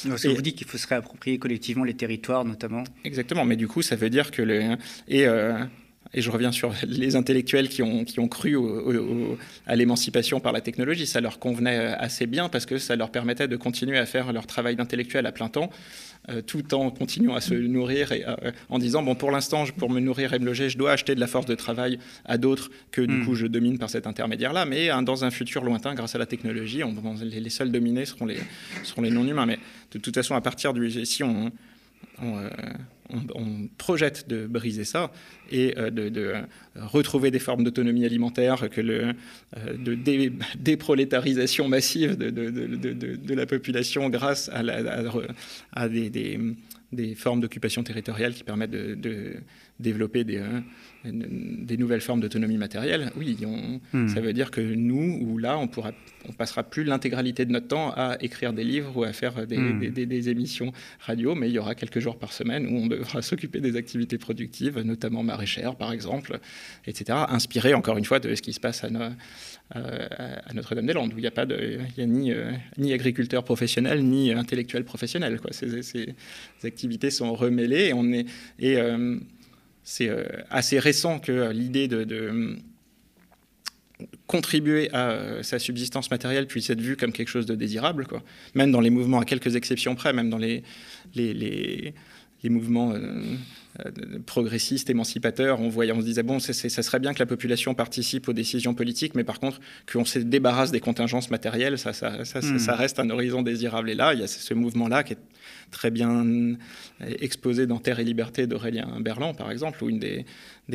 [0.07, 2.85] Donc, vous dites qu'il faut se réapproprier collectivement les territoires, notamment.
[3.05, 4.77] Exactement, mais du coup, ça veut dire que les
[5.09, 5.27] et
[6.13, 8.57] et je reviens sur les intellectuels qui ont, qui ont cru
[9.67, 11.07] à l'émancipation par la technologie.
[11.07, 14.47] Ça leur convenait assez bien parce que ça leur permettait de continuer à faire leur
[14.47, 15.71] travail d'intellectuel à plein temps,
[16.29, 19.91] euh, tout en continuant à se nourrir et euh, en disant bon, pour l'instant, pour
[19.91, 22.71] me nourrir et me loger, je dois acheter de la force de travail à d'autres
[22.91, 23.25] que du hmm.
[23.25, 24.65] coup je domine par cet intermédiaire-là.
[24.65, 28.27] Mais hein, dans un futur lointain, grâce à la technologie, on, les, seuls dominés seront
[28.27, 28.39] les,
[28.83, 29.47] seront les non-humains.
[29.47, 29.59] Mais
[29.93, 31.05] de toute façon, à partir du.
[31.05, 31.51] Si on,
[32.23, 32.49] on,
[33.35, 35.13] on, projette de briser ça
[35.51, 36.43] et euh, de, euh,
[36.77, 39.13] retrouver des formes d'autonomie alimentaire, que euh,
[39.77, 39.95] de
[40.59, 49.37] déprolétarisation massive de, la population grâce à, des, formes d'occupation territoriale qui permettent de,
[49.79, 50.43] développer des,
[51.05, 53.37] des nouvelles formes d'autonomie matérielle, oui,
[53.93, 54.09] hmm.
[54.09, 55.93] ça veut dire que nous, ou là, on pourra,
[56.29, 59.57] on passera plus l'intégralité de notre temps à écrire des livres ou à faire des,
[59.57, 60.29] hmm.
[60.29, 63.77] émissions radio, mais il y aura quelques jours par semaine où on devra s'occuper des
[63.77, 66.39] activités productives, notamment maraîchères, par exemple,
[66.87, 68.89] etc., inspiré encore une fois de ce qui se passe à,
[69.71, 73.45] à Notre-Dame-des-Landes, où il n'y a pas de, il y a ni, euh, ni agriculteurs
[73.45, 75.41] professionnels, ni intellectuels professionnels.
[75.41, 75.53] Quoi.
[75.53, 76.15] Ces,
[76.65, 78.27] activités sont remêlées et on est...
[78.59, 79.19] Et, euh,
[79.83, 82.57] c'est euh, assez récent que l'idée de,
[84.27, 88.23] contribuer à euh, sa subsistance matérielle puisse être vue comme quelque chose de désirable, quoi.
[88.55, 90.63] même dans les mouvements, à quelques exceptions près, même dans les,
[91.15, 91.95] les,
[92.49, 93.23] mouvements euh,
[94.25, 98.29] progressistes, émancipateurs, on, voyait, on se disait, bon, ça serait bien que la population participe
[98.29, 99.61] aux décisions politiques, mais par contre,
[99.91, 102.79] qu'on se débarrasse des contingences matérielles, ça, ça, ça, ça, hmm.
[102.79, 103.91] reste un horizon désirable.
[103.91, 105.19] Et là, il y a ce mouvement-là qui est
[105.71, 106.57] très bien
[107.01, 110.25] exposé dans Terre et Liberté d'Aurélien Berland, par exemple, où une des,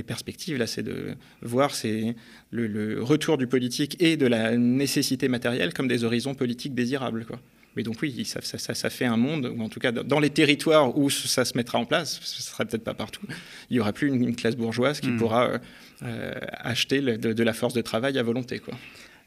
[0.03, 2.15] perspectives, là, c'est de voir c'est
[2.51, 7.25] le, retour du politique et de la nécessité matérielle comme des horizons politiques désirables.
[7.25, 7.39] Quoi.
[7.75, 10.97] Mais donc oui, ça, ça, fait un monde, ou en tout cas dans les territoires
[10.97, 13.25] où ça se mettra en place, ce ne sera peut-être pas partout,
[13.69, 15.17] il n'y aura plus une, classe bourgeoise qui hmm.
[15.17, 15.59] pourra
[16.03, 18.59] euh, acheter de, de, la force de travail à volonté.
[18.59, 18.75] Quoi.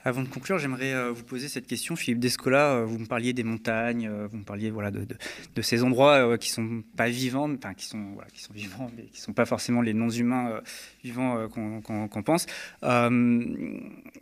[0.05, 1.97] Avant de conclure, j'aimerais euh, vous poser cette question.
[1.97, 5.63] Philippe Descola, euh, vous me parliez des montagnes, euh, vous me parliez voilà, de, de,
[5.63, 9.33] ces endroits qui sont pas vivants, enfin qui sont, qui sont vivants, mais qui sont
[9.33, 10.61] pas forcément les non-humains
[11.03, 12.47] vivants qu'on pense,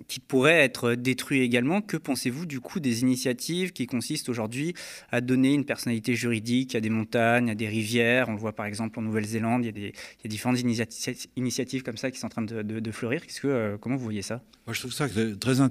[0.09, 1.83] qui pourraient être détruits également.
[1.83, 4.73] Que pensez-vous du coup des initiatives qui consistent aujourd'hui
[5.13, 8.31] à donner une personnalité juridique à des montagnes, à des rivières?
[8.31, 9.93] On le voit par exemple en Nouvelle-Zélande, il, y
[10.25, 10.59] a différentes
[11.37, 13.21] initiatives comme ça qui sont en train de, fleurir.
[13.27, 14.43] Que, comment vous voyez ça?
[14.69, 15.07] Je trouve ça
[15.39, 15.66] très intéressant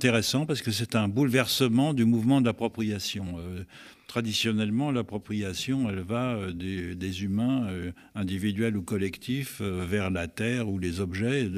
[0.46, 3.26] parce que c'est un bouleversement du mouvement d'appropriation.
[3.38, 3.64] Euh,
[4.08, 10.80] traditionnellement, l'appropriation, elle va euh, des, humains, euh, individuels ou collectifs, vers la terre ou
[10.80, 11.50] les objets.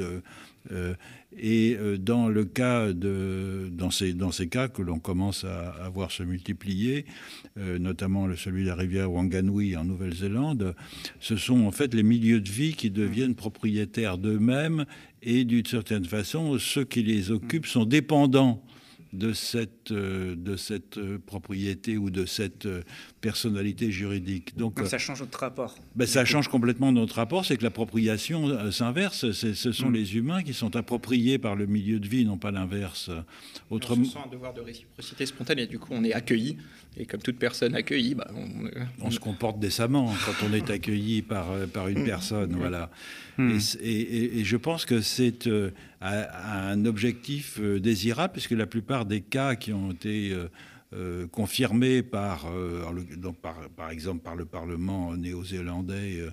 [1.40, 5.90] Et dans le cas de, dans ces, dans ces cas que l'on commence à, à,
[5.90, 7.06] voir se multiplier,
[7.56, 10.76] notamment celui de la rivière Wanganui en Nouvelle-Zélande,
[11.20, 14.86] ce sont en fait les milieux de vie qui deviennent propriétaires d'eux-mêmes
[15.22, 18.63] et d'une certaine façon, ceux qui les occupent sont dépendants
[19.13, 20.36] de cette, euh,
[20.97, 22.82] euh, propriété ou de cette euh,
[23.22, 24.55] personnalité juridique.
[24.57, 25.76] Donc, ça change notre rapport.
[25.95, 29.32] Ben, ça change complètement notre rapport, c'est que l'appropriation s'inverse.
[29.32, 29.93] Ce sont mm.
[29.93, 33.09] les humains qui sont appropriés par le milieu de vie, non pas l'inverse.
[33.70, 34.03] Autrement...
[34.03, 36.57] On se sent un devoir de réciprocité spontanée, du coup on est accueilli,
[36.95, 38.30] et comme toute personne accueillie, bah,
[39.01, 39.11] on...
[39.11, 42.05] se comporte décemment quand on est accueilli par, par une mm.
[42.05, 42.55] personne.
[42.55, 42.91] Voilà.
[43.38, 43.57] Mm.
[43.82, 45.49] Et, et, je pense que c'est
[46.01, 50.36] un objectif désirable, puisque la plupart des cas qui ont été
[50.94, 52.84] euh, euh, confirmés par, euh,
[53.18, 56.26] donc par, par, exemple par le Parlement néo-zélandais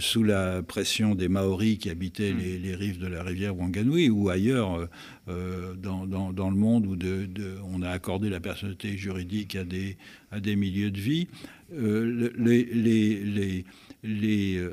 [0.00, 2.62] sous la pression des Maoris qui habitaient mm.
[2.62, 4.88] les, rives de la rivière Wanganui ou ailleurs
[5.26, 7.28] dans, dans, le monde où de,
[7.64, 9.96] on a accordé la personnalité juridique à des,
[10.30, 11.28] à des milieux de vie.
[11.70, 13.64] les, les,
[14.04, 14.64] les,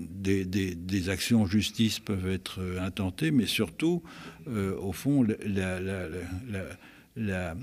[0.00, 4.02] des, des, des, actions en justice peuvent être intentées, mais surtout,
[4.46, 6.64] au fond, la, la, la,
[7.16, 7.54] la,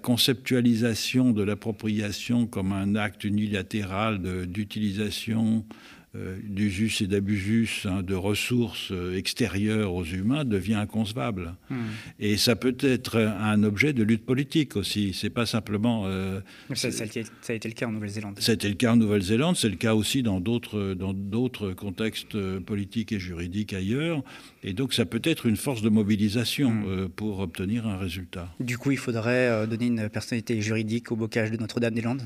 [0.00, 5.74] conceptualisation de l'appropriation comme un acte unilatéral d'utilisation euh,
[6.14, 11.54] d'usus et d'abusus hein, de ressources euh, extérieures aux humains devient inconcevable.
[11.70, 11.76] Hmm.
[12.20, 15.14] Et ça peut être un objet de lutte politique aussi.
[15.14, 16.04] C'est pas simplement.
[16.06, 16.40] Euh,
[16.74, 18.38] ça, ça, a été le cas en Nouvelle-Zélande.
[18.40, 19.56] Ça a été le cas en Nouvelle-Zélande.
[19.56, 24.22] C'est le cas aussi dans d'autres dans d'autres contextes politiques et juridiques ailleurs.
[24.62, 27.08] Et donc ça peut être une force de mobilisation hmm.
[27.08, 28.54] pour obtenir un résultat.
[28.60, 32.22] Du coup, il faudrait donner une personnalité juridique au bocage de Notre-Dame-des-Landes?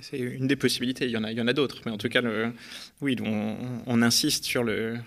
[0.00, 2.22] C'est une des possibilités, il y en a, a d'autres, mais en tout cas,
[3.00, 4.98] oui, on, insiste sur le,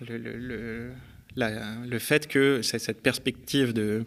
[0.00, 4.04] le, fait que cette perspective de,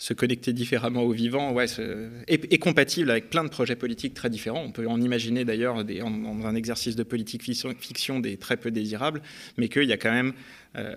[0.00, 4.62] se connecter différemment au vivant est, compatible avec plein de projets politiques très différents.
[4.64, 9.20] On peut en imaginer d'ailleurs dans un exercice de politique fiction, des très peu désirables,
[9.58, 10.32] mais qu'il y a quand même
[10.76, 10.94] euh,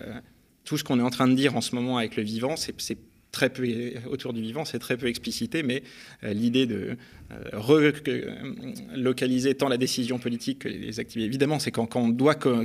[0.64, 2.97] tout ce qu'on est en train de dire en ce moment avec le vivant, c'est
[3.34, 3.68] très peu
[4.10, 5.84] autour du vivant, c'est très peu explicité, mais
[6.24, 6.96] euh, l'idée de
[7.32, 12.64] euh, relocaliser tant la décision politique que les activités, évidemment, c'est quand, on doit, quand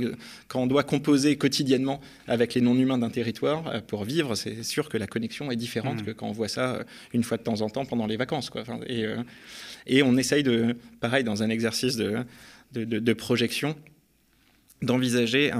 [0.53, 4.97] on doit composer quotidiennement avec les non-humains d'un territoire euh, pour vivre, c'est sûr que
[4.97, 6.05] la connexion est différente mmh.
[6.05, 8.51] que quand on voit ça une fois de temps en temps pendant les vacances.
[8.51, 8.63] Quoi.
[8.87, 9.05] et,
[9.87, 12.23] et, on essaye de, pareil, dans un exercice de,
[12.73, 13.75] de, projection,
[14.83, 15.51] d'envisager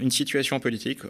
[0.00, 1.00] une situation politique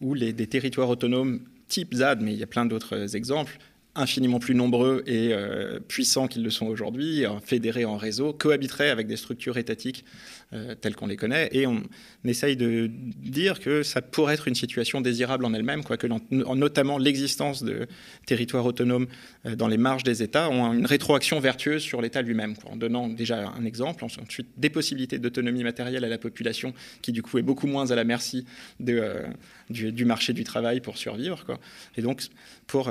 [0.00, 3.58] où les, des territoires autonomes type ZAD, mais il y a plein d'autres exemples,
[3.94, 9.06] infiniment plus nombreux et euh, puissants qu'ils le sont aujourd'hui, fédérés en réseau, cohabiteraient avec
[9.06, 10.04] des structures étatiques
[10.52, 11.48] euh, telles qu'on les connaît.
[11.52, 11.80] Et on
[12.24, 17.62] essaye de dire que ça pourrait être une situation désirable en elle-même, quoique notamment l'existence
[17.62, 17.86] de
[18.26, 19.06] territoires autonomes
[19.46, 23.06] euh, dans les marges des États ont une rétroaction vertueuse sur l'État lui-même, en donnant
[23.06, 27.42] déjà un exemple, ensuite des possibilités d'autonomie matérielle à la population, qui du coup est
[27.42, 28.44] beaucoup moins à la merci
[28.80, 29.22] de,
[29.68, 31.44] du, marché du travail pour survivre.
[31.44, 31.60] Quoi.
[31.96, 32.22] Et donc,
[32.66, 32.90] pour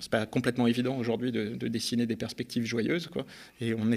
[0.00, 3.26] c'est pas complètement évident aujourd'hui de, dessiner des perspectives joyeuses, quoi.
[3.60, 3.90] Et on,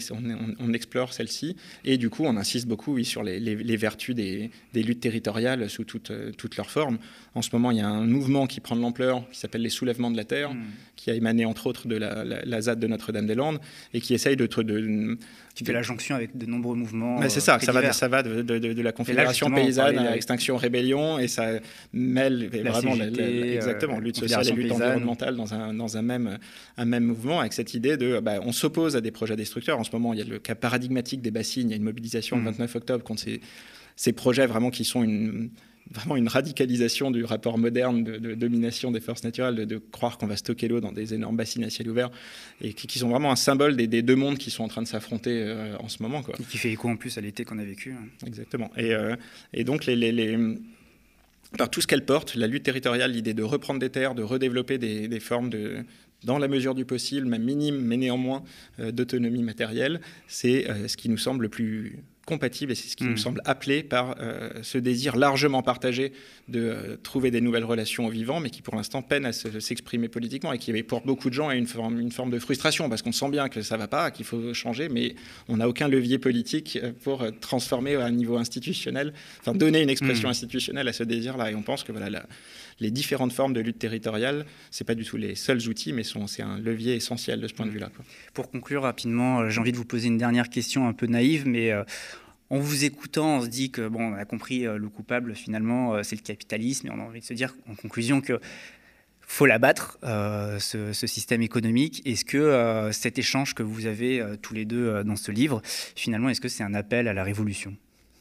[0.60, 1.56] on, explore celles-ci.
[1.86, 6.12] Et du coup, on insiste beaucoup oui, sur les, vertus des, luttes territoriales sous toutes
[6.38, 6.98] toute leurs formes.
[7.36, 9.70] En ce moment, il y a un mouvement qui prend de l'ampleur, qui s'appelle les
[9.70, 10.66] soulèvements de la terre, hmm.
[10.96, 13.60] qui a émané entre autres de la, la, ZAD de Notre-Dame-des-Landes,
[13.94, 15.18] et qui essaye de, de
[15.58, 17.20] qui fait la jonction avec de nombreux mouvements.
[17.30, 21.49] c'est ça, ça va, ça va de, la Confédération paysanne à Extinction Rébellion, et ça
[21.93, 26.38] mêle vraiment exactement, lutte sociale et lutte environnementale dans un, dans un, même,
[26.78, 29.80] un même mouvement, avec cette idée de bah, on s'oppose à des projets destructeurs.
[29.80, 31.84] En ce moment, il y a le cas paradigmatique des bassines, il y a une
[31.84, 32.78] mobilisation le 29 mmh.
[32.78, 33.41] octobre contre ces,
[33.98, 35.50] ces projets vraiment qui sont une
[35.91, 40.36] vraiment une radicalisation du rapport moderne de, domination des forces naturelles, de, croire qu'on va
[40.36, 42.10] stocker l'eau dans des énormes bassines à ciel ouvert,
[42.62, 45.43] et qui, sont vraiment un symbole des, deux mondes qui sont en train de s'affronter
[45.43, 46.22] euh, en ce moment.
[46.24, 46.36] Quoi.
[46.39, 47.93] Et qui fait écho en plus à l'été qu'on a vécu.
[47.93, 48.06] Hein.
[48.26, 48.72] Exactement.
[48.78, 49.16] Et, euh,
[49.54, 50.38] et donc, les, les,
[51.58, 54.78] par tout ce qu'elle porte, la lutte territoriale, l'idée de reprendre des terres, de redévelopper
[54.78, 55.86] des, des formes de,
[56.24, 58.43] dans la mesure du possible, même minime, mais néanmoins
[58.80, 63.05] euh, d'autonomie matérielle, c'est ce qui nous semble le plus compatible, et c'est ce qui
[63.05, 63.17] nous hmm.
[63.17, 66.11] semble appelé par euh, ce désir largement partagé
[66.49, 70.09] de euh, trouver des nouvelles relations au vivant, mais qui pour l'instant peine à s'exprimer
[70.09, 73.01] politiquement et qui pour beaucoup de gens a une forme, une forme de frustration, parce
[73.01, 75.15] qu'on sent bien que ça ne va pas, qu'il faut changer, mais
[75.47, 79.89] on n'a aucun levier politique euh, pour transformer à un niveau institutionnel, enfin donner une
[79.89, 80.32] expression hmm.
[80.32, 81.51] institutionnelle à ce désir-là.
[81.51, 82.23] Et on pense que voilà,
[82.80, 86.41] les différentes formes de lutte territoriale, ce pas du tout les seuls outils, mais c'est
[86.41, 87.89] un levier essentiel de ce point de vue-là.
[88.34, 91.73] Pour conclure rapidement, j'ai envie de vous poser une dernière question un peu naïve, mais
[92.49, 95.95] en vous écoutant, on se dit que bon, on a compris euh, le coupable finalement,
[95.95, 98.39] euh, c'est le capitalisme, et on a envie de se dire en conclusion que
[99.30, 102.01] faut l'abattre, euh, ce, système économique.
[102.05, 105.61] Est-ce que cet échange que vous avez tous les deux dans ce livre,
[105.97, 107.75] finalement, est-ce que c'est un appel à la révolution?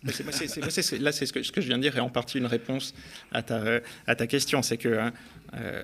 [0.06, 2.94] Là, c'est ce que, je viens de dire est en partie une réponse
[3.32, 3.62] à ta,
[4.06, 4.62] à ta question.
[4.62, 5.10] C'est que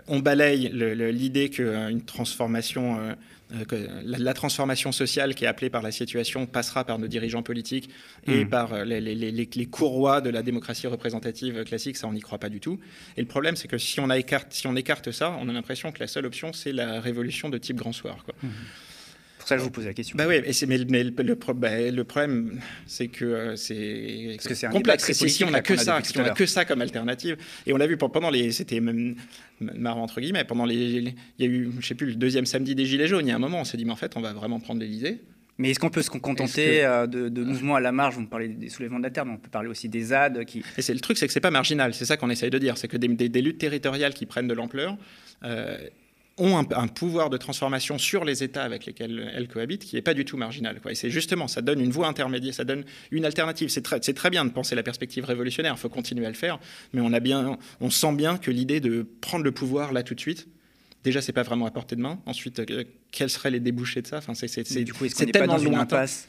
[0.09, 0.71] on balaye
[1.13, 3.15] l'idée qu'une transformation
[3.55, 7.43] euh, que la, transformation sociale qui est appelée par la situation passera par nos dirigeants
[7.43, 7.91] politiques
[8.27, 8.49] et hmm.
[8.49, 12.49] par euh, les, les, courroies de la démocratie représentative classique, ça on n'y croit pas
[12.49, 12.79] du tout.
[13.17, 15.53] Et le problème c'est que si on, a écarte, si on écarte ça, on a
[15.53, 18.25] l'impression que la seule option c'est la révolution de type grand soir.
[18.25, 18.35] Quoi.
[18.43, 18.49] Hmm
[19.43, 20.17] pour ça que je vous pose la question.
[20.17, 21.11] Bah oui, mais, mais, le,
[21.53, 24.39] bah, le, problème, c'est que euh, c'est
[24.71, 25.05] complexe.
[25.13, 27.37] C'est si on n'a que ça, on a que ça comme alternative.
[27.67, 29.17] Et on l'a vu pendant les, c'était même
[29.61, 32.75] marrant entre guillemets, pendant les, il y a eu, je sais plus, le deuxième samedi
[32.75, 33.27] des Gilets jaunes.
[33.27, 34.81] Il y a un moment, on s'est dit, mais en fait, on va vraiment prendre
[34.81, 35.21] l'Élysée.
[35.59, 38.15] Mais est-ce qu'on peut se contenter euh, de, mouvements à la marge?
[38.15, 40.45] Vous me parlez des soulèvements de la terre, mais on peut parler aussi des ZAD
[40.45, 40.65] qui.
[40.79, 41.95] Et c'est le truc, c'est que c'est pas marginal.
[41.95, 44.97] C'est ça qu'on essaye de dire, c'est que des, luttes territoriales qui prennent de l'ampleur.
[45.45, 45.77] Euh,
[46.39, 50.15] ont un, pouvoir de transformation sur les États avec lesquels elles cohabitent qui n'est pas
[50.15, 50.81] du tout marginal.
[50.81, 50.93] Quoi.
[50.93, 53.69] Et c'est justement, ça donne une voie intermédiaire, ça donne une alternative.
[53.69, 56.59] C'est très, très, bien de penser la perspective révolutionnaire, il faut continuer à le faire,
[56.93, 60.15] mais on, a bien, on sent bien que l'idée de prendre le pouvoir là tout
[60.15, 60.49] de suite,
[61.05, 62.19] déjà, c'est pas vraiment à portée de main.
[62.27, 64.19] Ensuite, euh, quels seraient les débouchés de ça?
[64.19, 66.29] Enfin, c'est, Du coup, est-ce qu'on n'est pas dans une impasse?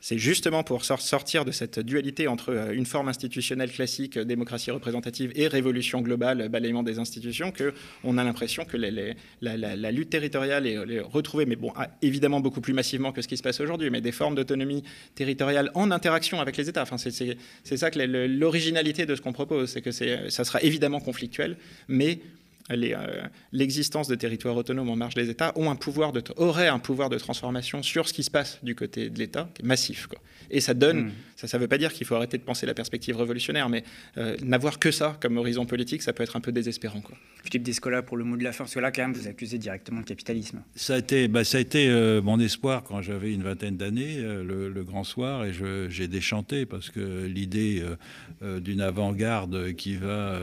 [0.00, 4.70] C'est justement pour sortir de cette dualité entre euh, une forme institutionnelle classique, euh, démocratie
[4.70, 11.00] représentative, et révolution globale, balayement des institutions, qu'on a l'impression que la, lutte territoriale est,
[11.00, 14.00] retrouvée, mais bon, ah, évidemment beaucoup plus massivement que ce qui se passe aujourd'hui, mais
[14.00, 14.82] des formes d'autonomie
[15.14, 16.82] territoriale en interaction avec les États.
[16.82, 21.56] Enfin, c'est ça que l'originalité de ce qu'on propose, c'est que ça sera évidemment conflictuel,
[21.88, 22.20] mais
[23.52, 27.08] l'existence de territoires autonomes en marge des États ont un pouvoir de, aurait un pouvoir
[27.08, 30.06] de transformation sur ce qui se passe du côté de l'État, massif.
[30.06, 30.18] Quoi.
[30.50, 31.12] Et ça donne, hmm.
[31.46, 33.84] Ça ne veut pas dire qu'il faut arrêter de penser la perspective révolutionnaire, mais
[34.18, 37.00] euh, n'avoir que ça comme horizon politique, ça peut être un peu désespérant.
[37.00, 37.16] Quoi.
[37.44, 39.58] Philippe Descola, pour le mot de la fin, parce que là, quand même, vous accusez
[39.58, 40.62] directement le capitalisme.
[40.74, 44.16] Ça a été, bah, ça a été euh, mon espoir quand j'avais une vingtaine d'années,
[44.18, 45.52] euh, le, grand soir, et
[45.88, 47.84] j'ai déchanté, parce que l'idée
[48.40, 50.40] d'une avant-garde qui va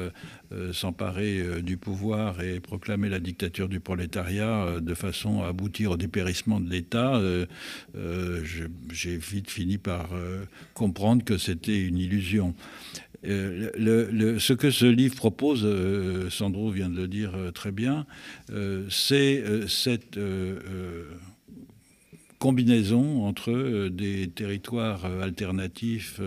[0.71, 6.59] s'emparer du pouvoir et proclamer la dictature du prolétariat de façon à aboutir au dépérissement
[6.59, 7.19] de l'État,
[8.91, 10.45] j'ai vite fini par euh,
[10.87, 12.55] comprendre que c'était une illusion.
[13.25, 18.05] Euh, ce que ce livre propose, euh, Sandro vient de le dire très bien,
[18.89, 20.17] c'est cette
[22.39, 26.21] combinaison entre des territoires alternatifs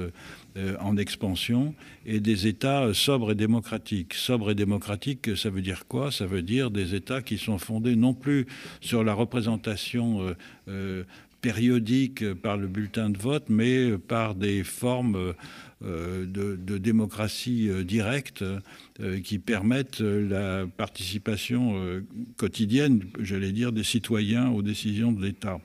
[0.80, 4.12] en expansion et des États sobres et démocratiques.
[4.14, 6.10] Sobres et démocratiques, ça veut dire quoi?
[6.10, 8.46] Ça veut dire des États qui sont fondés non plus
[8.80, 10.34] sur la représentation
[11.40, 15.34] périodique par le bulletin de vote, mais par des formes
[15.82, 22.02] euh, de, démocratie euh, directe euh, qui permettent la participation
[22.36, 25.58] quotidienne, j'allais dire, des citoyens aux décisions de l'État.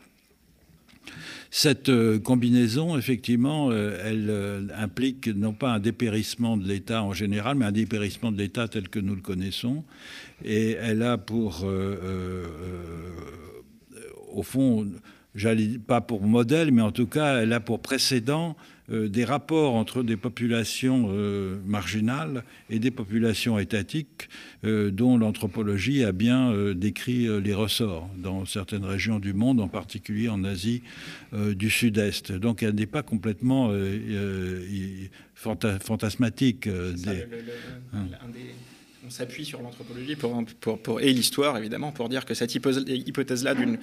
[1.52, 7.72] Cette combinaison, effectivement, elle implique non pas un dépérissement de l'État en général, mais un
[7.72, 9.84] dépérissement de l'État tel que nous le connaissons.
[10.44, 11.66] Et elle a pour,
[14.34, 14.90] au fond,
[15.36, 18.56] j'allais pas pour modèle, mais en tout cas, elle a pour précédent
[18.92, 24.30] euh, des rapports entre des populations euh, marginales et des populations étatiques
[24.64, 30.30] euh, dont l'anthropologie a bien décrit les ressorts dans certaines régions du monde, en particulier
[30.30, 30.84] en Asie
[31.34, 32.32] du Sud-Est.
[32.32, 33.72] Donc elle n'est pas complètement
[35.36, 36.70] fantasmatique.
[36.70, 37.26] Des,
[39.06, 40.44] on s'appuie sur l'anthropologie pour,
[40.80, 43.78] pour, et l'histoire, évidemment, pour dire que cette hypothèse-là d'une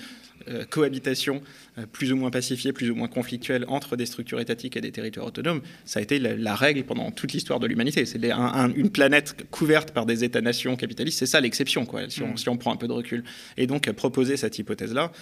[0.48, 1.40] euh, cohabitation
[1.78, 4.90] euh, plus ou moins pacifiée, plus ou moins conflictuelle entre des structures étatiques et des
[4.90, 8.04] territoires autonomes, ça a été la, règle pendant toute l'histoire de l'humanité.
[8.04, 12.36] C'est une planète couverte par des États-nations capitalistes, c'est ça l'exception, quoi, si on, mm.
[12.36, 13.24] si on, prend un peu de recul.
[13.56, 15.12] Et donc, proposer cette hypothèse-là,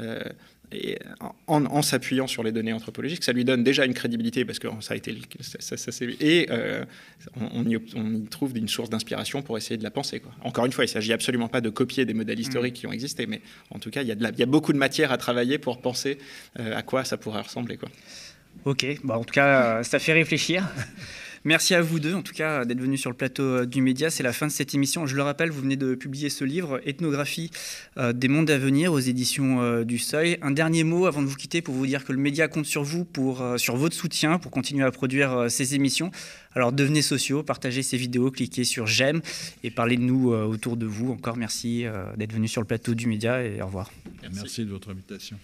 [0.00, 0.20] euh,
[0.72, 0.98] et
[1.48, 4.94] en, s'appuyant sur les données anthropologiques, ça lui donne déjà une crédibilité parce que ça
[4.94, 5.76] a été ça,
[6.20, 6.84] et euh,
[7.54, 7.78] on, y,
[8.28, 10.20] trouve une source d'inspiration pour essayer de la penser.
[10.20, 10.32] Quoi.
[10.42, 12.78] Encore une fois, il ne s'agit absolument pas de copier des modèles historiques mm.
[12.78, 13.40] qui ont existé, mais
[13.70, 15.80] en tout cas, il y, a il y a beaucoup de matière à travailler pour
[15.80, 16.18] penser
[16.58, 17.76] euh, à quoi ça pourrait ressembler.
[17.76, 17.88] Quoi.
[18.64, 20.68] Ok, bah en tout cas, ça fait réfléchir.
[21.44, 24.10] Merci à vous deux, en tout cas, d'être venus sur le plateau euh, du Média.
[24.10, 25.06] C'est la fin de cette émission.
[25.06, 27.50] Je le rappelle, vous venez de publier ce livre, Ethnographie
[27.96, 30.36] euh, des mondes à venir, aux éditions euh, du Seuil.
[30.42, 32.82] Un dernier mot avant de vous quitter pour vous dire que le Média compte sur
[32.82, 36.10] vous, pour, sur votre soutien, pour continuer à produire ces émissions.
[36.54, 39.22] Alors devenez sociaux, partagez ces vidéos, cliquez sur j'aime
[39.64, 41.10] et parlez de nous autour de vous.
[41.10, 41.84] Encore merci
[42.16, 43.90] d'être venu sur le plateau du Média et au revoir.
[44.32, 45.38] merci de votre invitation.